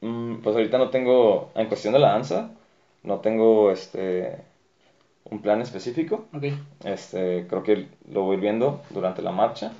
[0.00, 2.50] mm, pues ahorita no tengo, en cuestión de la danza,
[3.02, 4.38] no tengo este
[5.30, 6.26] un plan específico.
[6.34, 6.44] Ok.
[6.84, 9.72] Este, creo que lo voy viendo durante la marcha,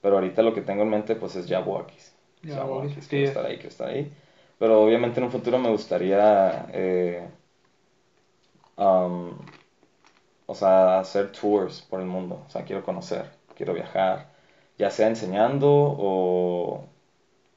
[0.00, 2.14] pero ahorita lo que tengo en mente pues es Jabwalkies.
[3.02, 3.28] Sí, quiero es.
[3.30, 4.12] estar ahí, quiero estar ahí.
[4.58, 7.28] Pero obviamente en un futuro me gustaría, eh,
[8.78, 9.36] um,
[10.46, 12.42] o sea, hacer tours por el mundo.
[12.46, 14.30] O sea, quiero conocer, quiero viajar,
[14.78, 16.84] ya sea enseñando o,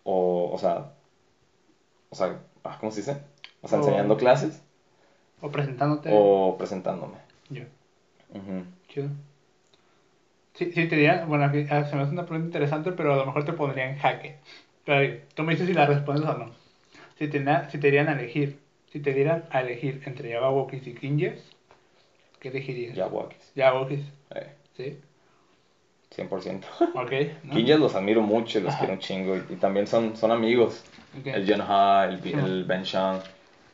[0.03, 0.93] o, o sea,
[2.09, 3.17] o sea, ah, ¿cómo se dice?
[3.61, 4.61] O sea, O- enseñando clases
[5.41, 6.09] O presentándote.
[6.11, 7.17] o presentándome.
[7.49, 7.63] Yo.
[8.33, 8.65] Ujú.
[8.87, 9.09] Chido.
[10.53, 13.17] Sí, sí, te diría, bueno, aquí, ah, se me hace una pregunta interesante, pero a
[13.17, 14.35] lo mejor te pondría en jaque.
[14.85, 16.51] Pero tú me dices si la respondes o no.
[17.17, 18.59] Si te, si te dieran a elegir,
[18.91, 21.55] si te dieran a elegir entre Jabberwockies y Kinges,
[22.39, 22.95] ¿qué elegirías?
[22.97, 24.47] Jabwalkies, Jabberwockies, eh,
[24.77, 24.97] ¿sí?
[26.15, 26.67] 100%.
[26.93, 27.11] Ok.
[27.43, 27.53] ¿no?
[27.53, 28.79] Kinjas los admiro mucho, los Ajá.
[28.79, 30.83] quiero un chingo y, y también son, son amigos.
[31.19, 31.27] Ok.
[31.27, 33.19] El John Ha, el, el Ben Shang.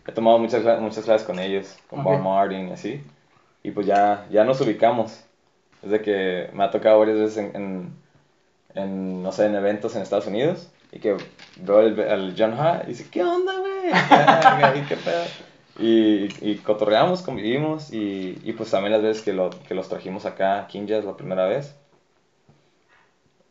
[0.08, 2.06] He tomado muchas, muchas clases con ellos, con Ok.
[2.06, 3.02] Bob Martin y así.
[3.64, 5.24] Y pues ya, ya nos ubicamos.
[5.84, 7.94] Es de que me ha tocado varias veces en, en,
[8.76, 10.70] en, no sé, en eventos en Estados Unidos.
[10.92, 11.18] Y que
[11.58, 13.84] veo al al John Ha y dice, ¿qué onda, güey?
[14.10, 15.26] Verga, ¿y ¿Qué pedo?
[15.80, 17.94] Y, y cotorreamos, convivimos.
[17.94, 21.18] Y, y pues también las veces que, lo, que los trajimos acá a Kinjas la
[21.18, 21.76] primera vez.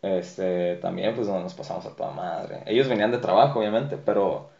[0.03, 2.62] Este, también pues nos pasamos a toda madre.
[2.66, 4.51] Ellos venían de trabajo, obviamente, pero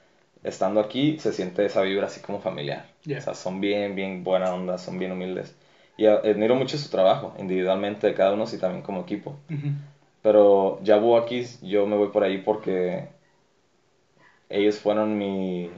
[0.43, 2.87] estando aquí se siente esa vibra así como familiar.
[3.05, 3.19] Ya.
[3.19, 5.55] O sea, son bien, bien buena onda, son bien humildes.
[5.99, 9.37] Y admiro mucho su trabajo, individualmente de cada uno y también como equipo.
[10.23, 13.09] Pero Jabwalkies, yo me voy por ahí porque
[14.49, 15.71] ellos fueron mi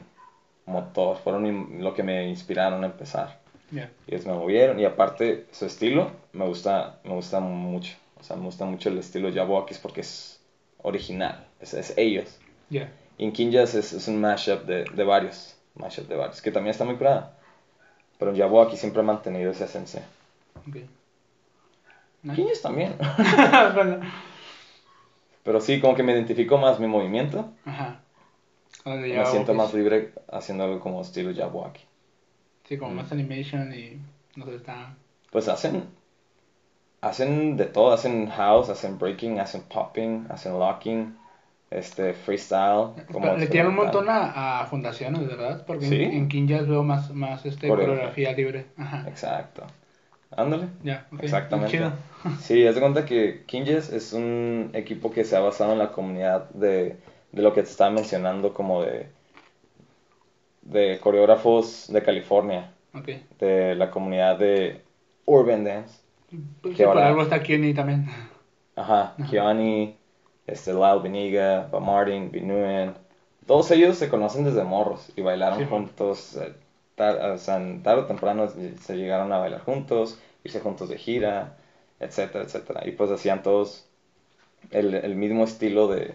[0.67, 3.41] motor, fueron mi- lo que me inspiraron a empezar.
[3.71, 3.91] Ya.
[4.07, 7.95] Ellos me movieron y aparte su estilo me gusta, me gusta mucho.
[8.19, 10.41] O sea, me gusta mucho el estilo Jabwalkies porque es
[10.83, 12.39] original, es, es ellos.
[12.69, 12.91] Ya.
[13.19, 16.71] Y en Kinjas es, es un mashup de, de varios, mashup de varios, que también
[16.73, 17.37] está muy curada.
[18.21, 20.07] Pero en Jabwalkies siempre ha mantenido esa esencia.
[20.69, 20.77] Ok.
[22.23, 22.63] Nice.
[22.63, 22.95] También.
[23.75, 24.01] Bueno,
[25.43, 27.51] Pero sí, como que me identifico más mi movimiento.
[27.65, 28.03] Ajá.
[28.85, 31.85] Me siento más libre haciendo algo como estilo Jabwalkie.
[32.69, 32.97] Sí, como Mm.
[32.97, 33.99] más animation y
[34.37, 34.95] no sé, está...
[35.31, 35.89] Pues hacen,
[37.01, 41.17] hacen de todo, hacen house, hacen breaking, hacen popping, hacen locking,
[41.71, 42.91] este, freestyle.
[43.13, 45.65] como Le tiran un montón a, a fundaciones, ¿verdad?
[45.67, 46.03] Porque Sí.
[46.03, 48.33] en, en Kinjas veo más, más este, Coreografía.
[48.33, 48.67] libre.
[48.77, 49.05] Ajá.
[49.09, 49.65] Exacto.
[50.37, 50.69] Ándale.
[50.83, 51.23] Ya, ok.
[51.23, 51.73] Exactamente.
[51.73, 51.93] Chido.
[52.41, 55.91] Sí, haz de cuenta que Kinges es un equipo que se ha basado en la
[55.93, 56.97] comunidad de,
[57.33, 59.09] de lo que te estaba mencionando, como de,
[60.63, 63.09] de coreógrafos de California, Ok.
[63.39, 64.83] de la comunidad de
[65.25, 66.01] Urban Dance.
[66.61, 68.07] Pues Que sí, por algo está Kenny también.
[68.77, 69.97] Ajá, Kiani,
[70.51, 72.95] este, Lyle Beniga, Bob Martin, Binuen.
[73.47, 76.37] Todos ellos se conocen desde morros y bailaron Sí, juntos.
[76.37, 76.55] eh,
[76.95, 81.57] tar- o sea, tarde o temprano se llegaron a bailar juntos, irse juntos de gira,
[82.01, 82.87] etcétera, etcétera.
[82.87, 83.87] Y pues hacían todos
[84.71, 86.15] el, el mismo estilo de...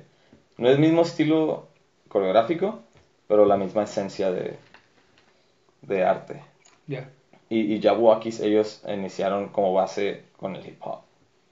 [0.58, 1.68] No es el mismo estilo
[2.10, 2.80] coreográfico,
[3.28, 4.58] pero la misma esencia de,
[5.82, 6.42] de arte.
[6.88, 7.10] Ya.
[7.50, 11.00] Y, y Jabberwockies, ellos iniciaron como base con el hip hop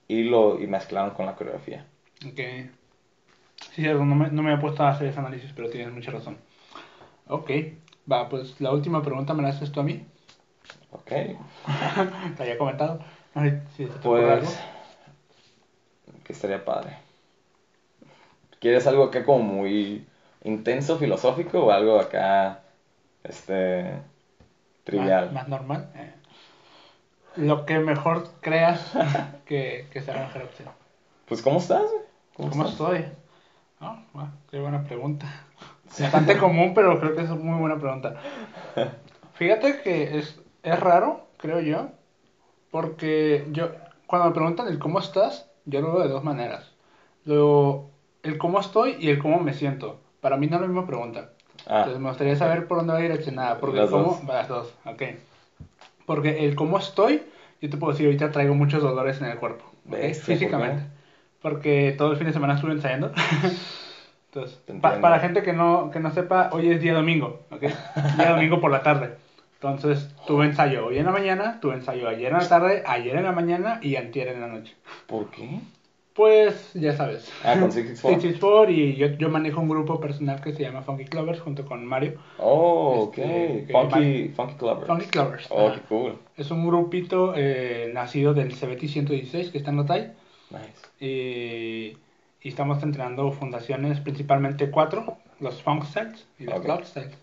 [0.07, 1.85] y lo y mezclaron con la coreografía.
[2.25, 2.39] Ok.
[3.71, 6.11] Sí, cierto, no me, no me había puesto a hacer ese análisis, pero tienes mucha
[6.11, 6.37] razón.
[7.27, 7.49] Ok.
[8.11, 10.05] Va, pues la última pregunta me la haces tú a mí.
[10.91, 11.09] Ok,
[12.37, 12.99] Te había comentado.
[13.33, 14.45] Ay, se te ocurre algo.
[14.45, 16.97] pues que estaría padre.
[18.59, 20.05] ¿Quieres algo acá como muy
[20.43, 22.61] intenso, filosófico o algo acá
[23.23, 23.93] este
[24.83, 25.25] trivial?
[25.25, 25.89] Más, más normal.
[25.95, 26.13] eh.
[27.35, 28.91] Lo que mejor creas
[29.45, 30.69] que, que la mejor opción.
[31.25, 31.89] Pues ¿cómo estás?
[32.35, 33.05] ¿Cómo, estoy?
[33.79, 35.27] Ah, bueno, qué buena pregunta.
[35.99, 38.15] Bastante común, pero creo que es muy buena pregunta.
[39.33, 41.89] Fíjate que es, es raro, creo yo,
[42.71, 43.69] porque yo,
[44.07, 46.71] cuando me preguntan el cómo estás, yo lo veo de dos maneras.
[47.25, 47.89] Lo,
[48.23, 50.01] el cómo estoy y el cómo me siento.
[50.19, 51.29] Para mí no es la misma pregunta.
[51.67, 53.59] Ah, Entonces me gustaría saber por dónde va direccionada.
[53.59, 54.23] Porque Las cómo, dos.
[54.23, 55.03] las dos, ok.
[56.05, 57.23] Porque el cómo estoy,
[57.61, 59.65] yo te puedo decir, ahorita traigo muchos dolores en el cuerpo.
[59.85, 59.91] ¿ok?
[59.91, 60.83] Bestia, ¿por Físicamente.
[61.43, 63.11] Porque todo el fin de semana estuve ensayando.
[64.33, 67.61] Entonces, pa- para gente que no, que no sepa, hoy es día domingo, ¿ok?
[68.17, 69.11] Día domingo por la tarde.
[69.55, 73.23] Entonces, tuve ensayo hoy en la mañana, tuve ensayo ayer en la tarde, ayer en
[73.23, 74.73] la mañana y antier en la noche.
[75.05, 75.59] ¿Por qué?
[76.13, 77.31] Pues, ya sabes.
[77.43, 78.11] Ah, con Six Six Four.
[78.21, 81.85] 664 y yo, yo manejo un grupo personal que se llama Funky Clovers junto con
[81.85, 82.13] Mario.
[82.39, 83.17] Oh, ok.
[83.19, 84.87] Este, que Funky, funky Clubber.
[84.87, 85.47] Funky Clovers.
[85.49, 85.75] Oh, ajá.
[85.75, 86.17] qué cool.
[86.37, 90.11] Es un grupito eh, nacido del CBT 116 que está en Otay.
[90.53, 90.87] Nice.
[90.99, 91.97] Y,
[92.41, 96.63] y estamos entrenando fundaciones, principalmente cuatro, los Funk Styles y los Ok.
[96.65, 97.17] Club Styles.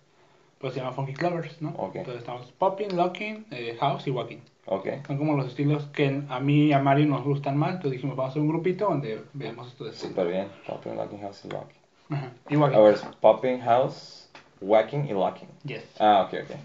[0.59, 1.70] Pues se llama Funky Clovers, ¿no?
[1.70, 1.97] Ok.
[1.97, 4.41] Entonces estamos popping, locking, eh, house y walking.
[4.66, 4.89] Ok.
[5.07, 7.70] Son como los estilos que a mí y a Mario nos gustan más.
[7.76, 10.11] Entonces dijimos, vamos a hacer un grupito donde veamos estos estilos.
[10.14, 10.49] Súper bien.
[10.66, 11.76] Popping, locking, house y locking.
[12.11, 12.33] Ajá.
[12.51, 12.76] Y walking.
[12.76, 14.28] A ver, popping, house,
[14.61, 15.49] whacking y locking.
[15.64, 15.85] Yes.
[15.99, 16.57] Ah, ok, ok.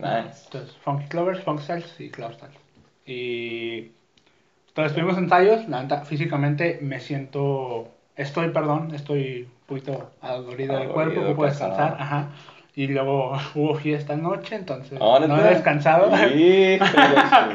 [0.00, 0.46] Nice.
[0.46, 2.56] Entonces, Funky Clovers, Funk Styles y Club Styles.
[3.06, 3.92] Y
[4.74, 10.88] entonces tuvimos ensayos, la neta, físicamente me siento, estoy, perdón, estoy un poquito adolorido del
[10.88, 11.70] Adolorido, cuerpo, ocupo cansado.
[11.70, 12.28] descansar, ajá.
[12.74, 16.06] Y luego hubo fiesta anoche, entonces Oh, no he descansado.
[16.28, 17.52] Chingada,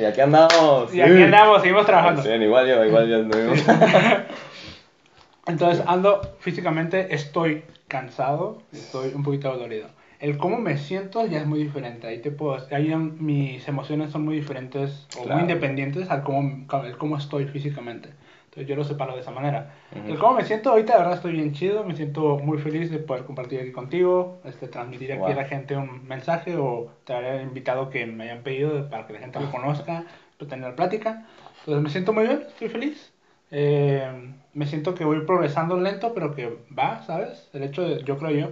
[0.00, 0.92] y aquí andamos.
[0.92, 2.20] y aquí andamos, seguimos trabajando.
[2.22, 3.64] Sí, igual yo, igual yo anduvimos.
[5.46, 9.88] Entonces ando físicamente, estoy cansado, estoy un poquito dolorido.
[10.20, 12.06] El cómo me siento ya es muy diferente.
[12.06, 15.32] Ahí te puedo, ahí mis emociones son muy diferentes o Claro.
[15.40, 18.10] muy independientes al cómo, el cómo estoy físicamente.
[18.44, 19.72] Entonces yo lo separo de esa manera.
[19.96, 20.12] Ujú.
[20.12, 22.98] El cómo me siento ahorita, de verdad estoy bien chido, me siento muy feliz de
[22.98, 25.30] poder compartir aquí contigo, este, transmitir aquí Wow.
[25.30, 29.14] a la gente un mensaje o traer al invitado que me hayan pedido para que
[29.14, 30.04] la gente lo conozca,
[30.36, 31.26] pues, tener plática.
[31.60, 33.12] Entonces me siento muy bien, estoy feliz.
[33.52, 37.48] Eh, me siento que voy progresando lento, pero que va, ¿sabes?
[37.52, 38.50] El hecho de, yo creo yo,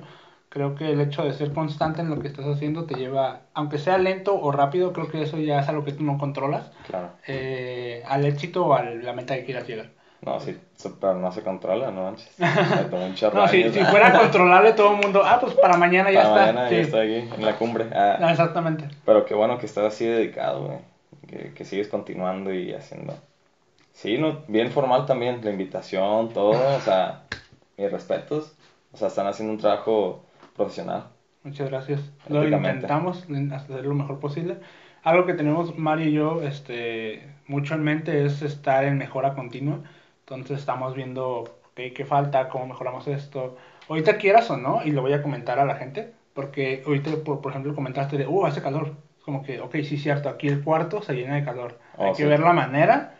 [0.49, 3.79] creo que el hecho de ser constante en lo que estás haciendo te lleva, aunque
[3.79, 7.11] sea lento o rápido, creo que eso ya es algo que tú no controlas, Claro.
[7.27, 9.91] eh, al éxito o a la meta que quieras llegar.
[10.21, 10.59] No, sí,
[11.01, 12.11] pero no se controla, no
[13.35, 16.53] No, si, fuera controlable todo el mundo, ah, pues para mañana ya Para está.
[16.53, 16.75] mañana sí.
[16.75, 17.87] ya estoy aquí, en la cumbre.
[17.95, 18.89] Ah, Ah, exactamente.
[19.05, 20.79] Pero qué bueno que estás así dedicado, güey.
[21.29, 23.15] Que, que sigues continuando y haciendo.
[23.93, 27.23] Sí, no, bien formal también, la invitación, todo, o sea,
[27.77, 28.55] mis respetos.
[28.93, 30.25] O sea, están haciendo un trabajo
[30.59, 31.09] profesional.
[31.43, 32.13] Muchas gracias.
[32.29, 34.59] Lo intentamos hacer lo mejor posible.
[35.03, 39.79] Algo que tenemos Mario y yo este, mucho en mente es estar en mejora continua.
[40.21, 41.45] Entonces estamos viendo
[41.79, 43.57] ok, qué falta, cómo mejoramos esto.
[43.89, 47.41] Ahorita quieras o no, y lo voy a comentar a la gente, porque ahorita, por,
[47.41, 48.97] por ejemplo, comentaste de, uh, hace calor.
[49.17, 51.79] Es como que, ok, sí, cierto, aquí el cuarto se llena de calor.
[51.97, 52.29] Oh, Hay que sí.
[52.29, 53.15] ver la manera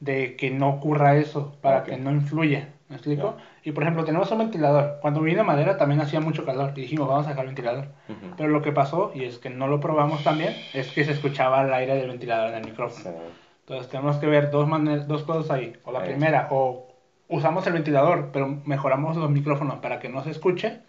[0.00, 2.68] de que no ocurra eso, para que no influya.
[2.90, 3.36] ¿Me explico?
[3.62, 4.98] Y por ejemplo, tenemos un ventilador.
[5.00, 7.86] Cuando vine madera también hacía mucho calor y dijimos, vamos a el ventilador.
[8.08, 8.34] Ujú.
[8.36, 11.62] Pero lo que pasó, y es que no lo probamos también, es que se escuchaba
[11.62, 13.04] el aire del ventilador en el micrófono.
[13.04, 13.16] Sí.
[13.60, 14.68] Entonces tenemos que ver dos,
[15.06, 15.72] dos cosas ahí.
[15.84, 16.08] O la Ahí.
[16.08, 16.88] primera, o
[17.28, 20.80] usamos el ventilador, pero mejoramos los micrófonos para que no se escuche.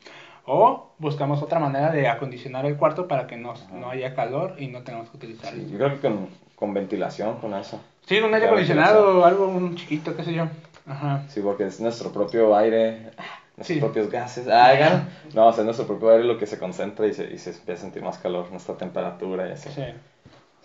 [0.48, 3.62] O buscamos otra manera de acondicionar el cuarto para que no, Ajá.
[3.74, 5.54] no haya calor y no tengamos que utilizar.
[5.54, 7.80] Sí, yo creo que con, con ventilación, con eso.
[8.08, 10.48] Sí, un aire acondicionado algo, un chiquito, qué sé yo.
[10.86, 11.24] Ajá.
[11.28, 13.12] Sí, porque es nuestro propio aire,
[13.56, 13.80] nuestros Sí.
[13.80, 14.48] propios gases.
[14.48, 17.32] Ah, gan- no, o sea, es nuestro propio aire lo que se concentra y se,
[17.32, 19.70] y se empieza a sentir más calor, nuestra temperatura y así.
[19.70, 19.84] Sí.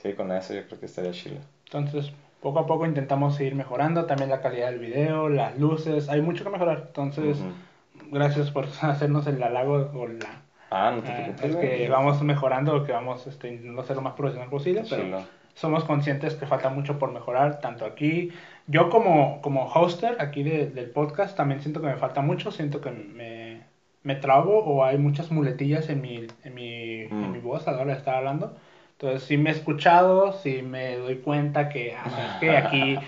[0.02, 1.36] Sí, con eso yo creo que estaría chido.
[1.66, 6.20] Entonces, poco a poco intentamos seguir mejorando también la calidad del video, las luces, hay
[6.22, 6.84] mucho que mejorar.
[6.88, 8.10] Entonces, Ujú.
[8.12, 11.44] gracias por hacernos el halago o la Ah, no te eh, preocupes.
[11.50, 11.78] es güey.
[11.78, 15.20] que vamos mejorando, que vamos este, intentando ser lo más profesional posible, pero Chilo.
[15.56, 18.30] Somos conscientes que falta mucho por mejorar, tanto aquí,
[18.68, 22.80] yo como, como hoster aquí de- del podcast, también siento que me falta mucho, siento
[22.80, 23.62] que me,
[24.04, 27.32] me trabo o hay muchas muletillas en mi, en mi, en Mm.
[27.32, 28.54] mi voz a la hora de estar hablando.
[28.92, 32.50] Entonces, sí me he escuchado, sí me doy cuenta que, ah, ¿sabes qué?
[32.56, 32.98] Aquí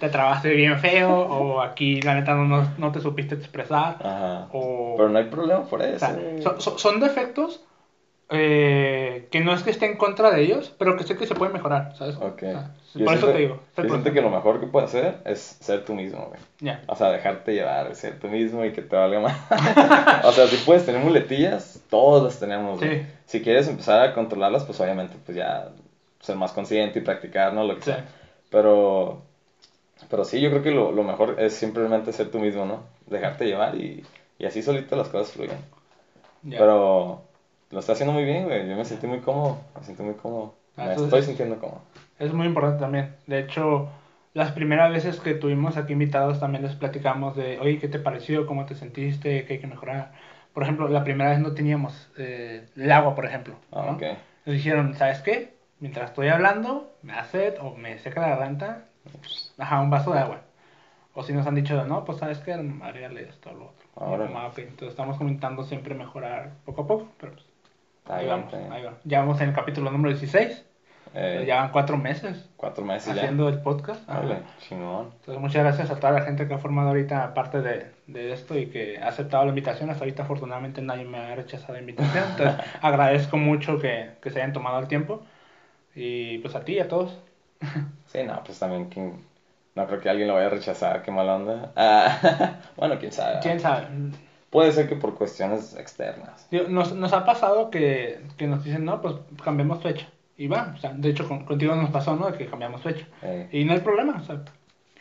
[0.00, 4.48] te trabaste bien feo, o aquí la neta no, no, te supiste expresar, Ajá.
[4.52, 4.94] o...
[4.96, 5.98] Pero no hay problema por O eso.
[5.98, 6.42] sea, güey.
[6.42, 7.64] son, son- son defectos
[8.30, 11.34] eh, que no es que esté en contra de ellos, pero que sé que se
[11.34, 12.16] pueden mejorar, ¿sabes?
[12.16, 12.42] Ok.
[12.42, 12.70] O sea,
[13.04, 13.60] por eso siento- te digo.
[13.76, 16.40] Yo siento que lo mejor que puedes hacer es ser tú mismo, güey.
[16.60, 16.82] Ya.
[16.88, 19.36] O sea, dejarte llevar, ser tú mismo y que te valga más.
[20.24, 22.78] o sea, si puedes tener muletillas, todos las tenemos.
[22.78, 23.00] güey.
[23.00, 23.06] Sí.
[23.26, 25.68] Si quieres empezar a controlarlas, pues obviamente, pues ya
[26.20, 27.64] ser más consciente y practicar, ¿no?
[27.64, 27.90] Lo que Sí.
[27.92, 28.04] sea.
[28.50, 29.22] Pero,
[30.10, 32.82] pero sí, yo creo que lo, lo mejor es simplemente ser tú mismo, ¿no?
[33.06, 34.04] Dejarte llevar y,
[34.38, 35.58] y así solito las cosas fluyen.
[36.42, 36.58] ya.
[36.58, 37.22] Pero
[37.70, 38.68] lo está haciendo muy bien, güey.
[38.68, 39.60] Yo me sentí muy cómodo.
[39.76, 40.54] Me sentí muy cómodo.
[40.76, 41.82] Ah, Me estoy sintiendo cómodo.
[42.18, 43.16] Es muy importante también.
[43.26, 43.88] De hecho,
[44.34, 48.46] las primeras veces que tuvimos aquí invitados también les platicamos de, oye, ¿qué te pareció?
[48.46, 49.44] ¿Cómo te sentiste?
[49.44, 50.12] ¿Qué hay que mejorar?
[50.52, 53.54] Por ejemplo, la primera vez no teníamos eh, el agua, por ejemplo.
[53.72, 53.92] Ah, ¿no?
[53.92, 54.02] ok.
[54.46, 55.56] Nos dijeron, ¿sabes qué?
[55.80, 58.84] Mientras estoy hablando, me da sed o me seca la garganta,
[59.58, 60.40] ajá, un vaso de agua.
[61.14, 62.52] O si nos han dicho, no, pues ¿sabes qué?
[62.52, 63.88] Agrégale esto o lo otro.
[63.94, 67.44] Como, ah, ok, Entonces estamos comentando siempre mejorar poco a poco, pero pues,
[68.08, 69.00] ahí vamos, ahí vamos.
[69.04, 70.64] Ya vamos en el capítulo número 16,
[71.14, 73.22] Eh, ya van cuatro meses Cuatro meses ya.
[73.22, 74.06] haciendo el podcast.
[74.08, 75.10] Órale, chingón.
[75.20, 78.58] Entonces, muchas gracias a toda la gente que ha formado ahorita parte de, de esto
[78.58, 79.88] y que ha aceptado la invitación.
[79.88, 82.24] Hasta ahorita, afortunadamente, nadie me ha rechazado la invitación.
[82.30, 85.22] Entonces, agradezco mucho que, que se hayan tomado el tiempo.
[85.94, 87.18] Y pues a ti y a todos.
[88.06, 89.22] Sí, no, pues también, ¿quién-
[89.74, 91.72] no creo que alguien lo vaya a rechazar, qué mala onda.
[91.76, 93.38] Ah, bueno, quién sabe.
[93.40, 93.86] ¿Quién sabe?
[94.50, 96.48] Puede ser que por cuestiones externas.
[96.68, 100.08] Nos, nos ha pasado que, que nos dicen, no, pues cambiemos fecha.
[100.38, 102.30] Y va, o sea, de hecho, con- contigo nos pasó, ¿no?
[102.30, 103.06] De que cambiamos fecha.
[103.22, 104.40] Eh, Y no hay problema, o sea,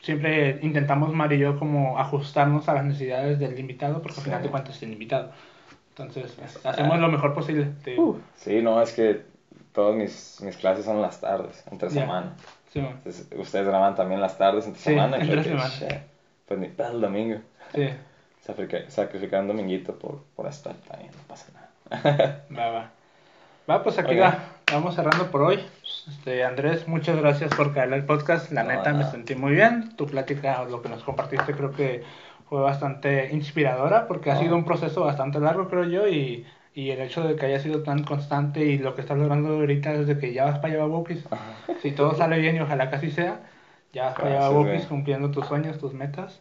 [0.02, 4.22] siempre intentamos, Mari y yo, como ajustarnos a las necesidades del invitado, porque al Sí.
[4.24, 5.32] final de cuentas es el invitado.
[5.91, 7.68] Entonces, hacemos lo mejor posible.
[7.84, 8.20] te digo.
[8.36, 9.22] sí, no, es que
[9.74, 12.02] todas mis, mis clases son las tardes, entre Ya.
[12.02, 12.34] semana.
[12.72, 12.80] Sí.
[12.80, 15.18] Entonces, ustedes graban también las tardes entre Sí, semana.
[15.18, 15.70] entre que, semana.
[15.70, 15.93] shit,
[16.48, 17.39] Pues ni para el domingo.
[17.74, 17.89] sí,
[18.42, 22.44] Sacrificar, un dominguito por, por estar también, no pasa nada.
[22.58, 22.92] va, va.
[23.70, 24.38] Va, pues aquí va.
[24.72, 25.60] Vamos cerrando por hoy.
[26.08, 28.52] Este, Andrés, muchas gracias por caer al podcast.
[28.52, 29.96] La No, neta, me sentí muy bien.
[29.98, 32.04] Tu plática, lo que nos compartiste, creo que
[32.50, 34.40] fue bastante inspiradora porque ha No.
[34.40, 36.08] sido un proceso bastante largo, creo yo.
[36.08, 39.50] Y, y el hecho de que haya sido tan constante y lo que estás logrando
[39.50, 41.26] ahorita desde que ya vas para allá, Wokis.
[41.82, 43.42] Si todo sale bien y ojalá que así sea,
[43.92, 44.86] ya vas para allá, güey.
[44.86, 46.40] cumpliendo tus sueños, tus metas.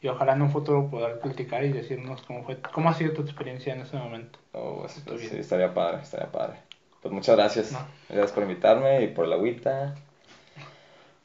[0.00, 3.22] Y ojalá en un futuro poder platicar y decirnos cómo fue, cómo ha sido tu
[3.22, 4.38] experiencia en ese momento.
[4.52, 5.28] Oh, Está bien.
[5.30, 6.54] sí, estaría padre, estaría padre.
[7.02, 7.72] Pues muchas gracias.
[7.72, 7.78] No.
[8.08, 9.94] Gracias por invitarme y por la agüita.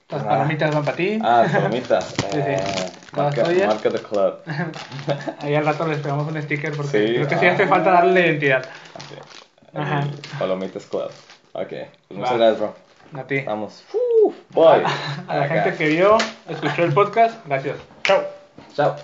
[0.09, 0.27] Las Ah.
[0.29, 1.19] palomitas van para ti.
[1.23, 2.05] Ah, palomitas.
[2.17, 2.25] sí.
[2.33, 2.57] Eh,
[3.13, 4.35] ¿Todas marca, marca The Club.
[5.41, 7.53] Ahí al rato les pegamos un sticker porque Sí, creo que sí ah.
[7.53, 8.65] hace falta darle la identidad.
[9.73, 10.03] Ajá.
[10.39, 11.09] Palomitas Club.
[11.53, 11.69] Ok.
[11.69, 11.87] Pues
[12.19, 12.37] muchas Va.
[12.37, 12.75] gracias, bro.
[13.19, 13.39] A ti.
[13.41, 13.83] Vamos.
[13.93, 14.81] Uh, boy.
[15.27, 16.17] A la gente que vio,
[16.49, 17.77] escuchó el podcast, gracias.
[18.03, 18.42] Chao.
[18.75, 18.97] So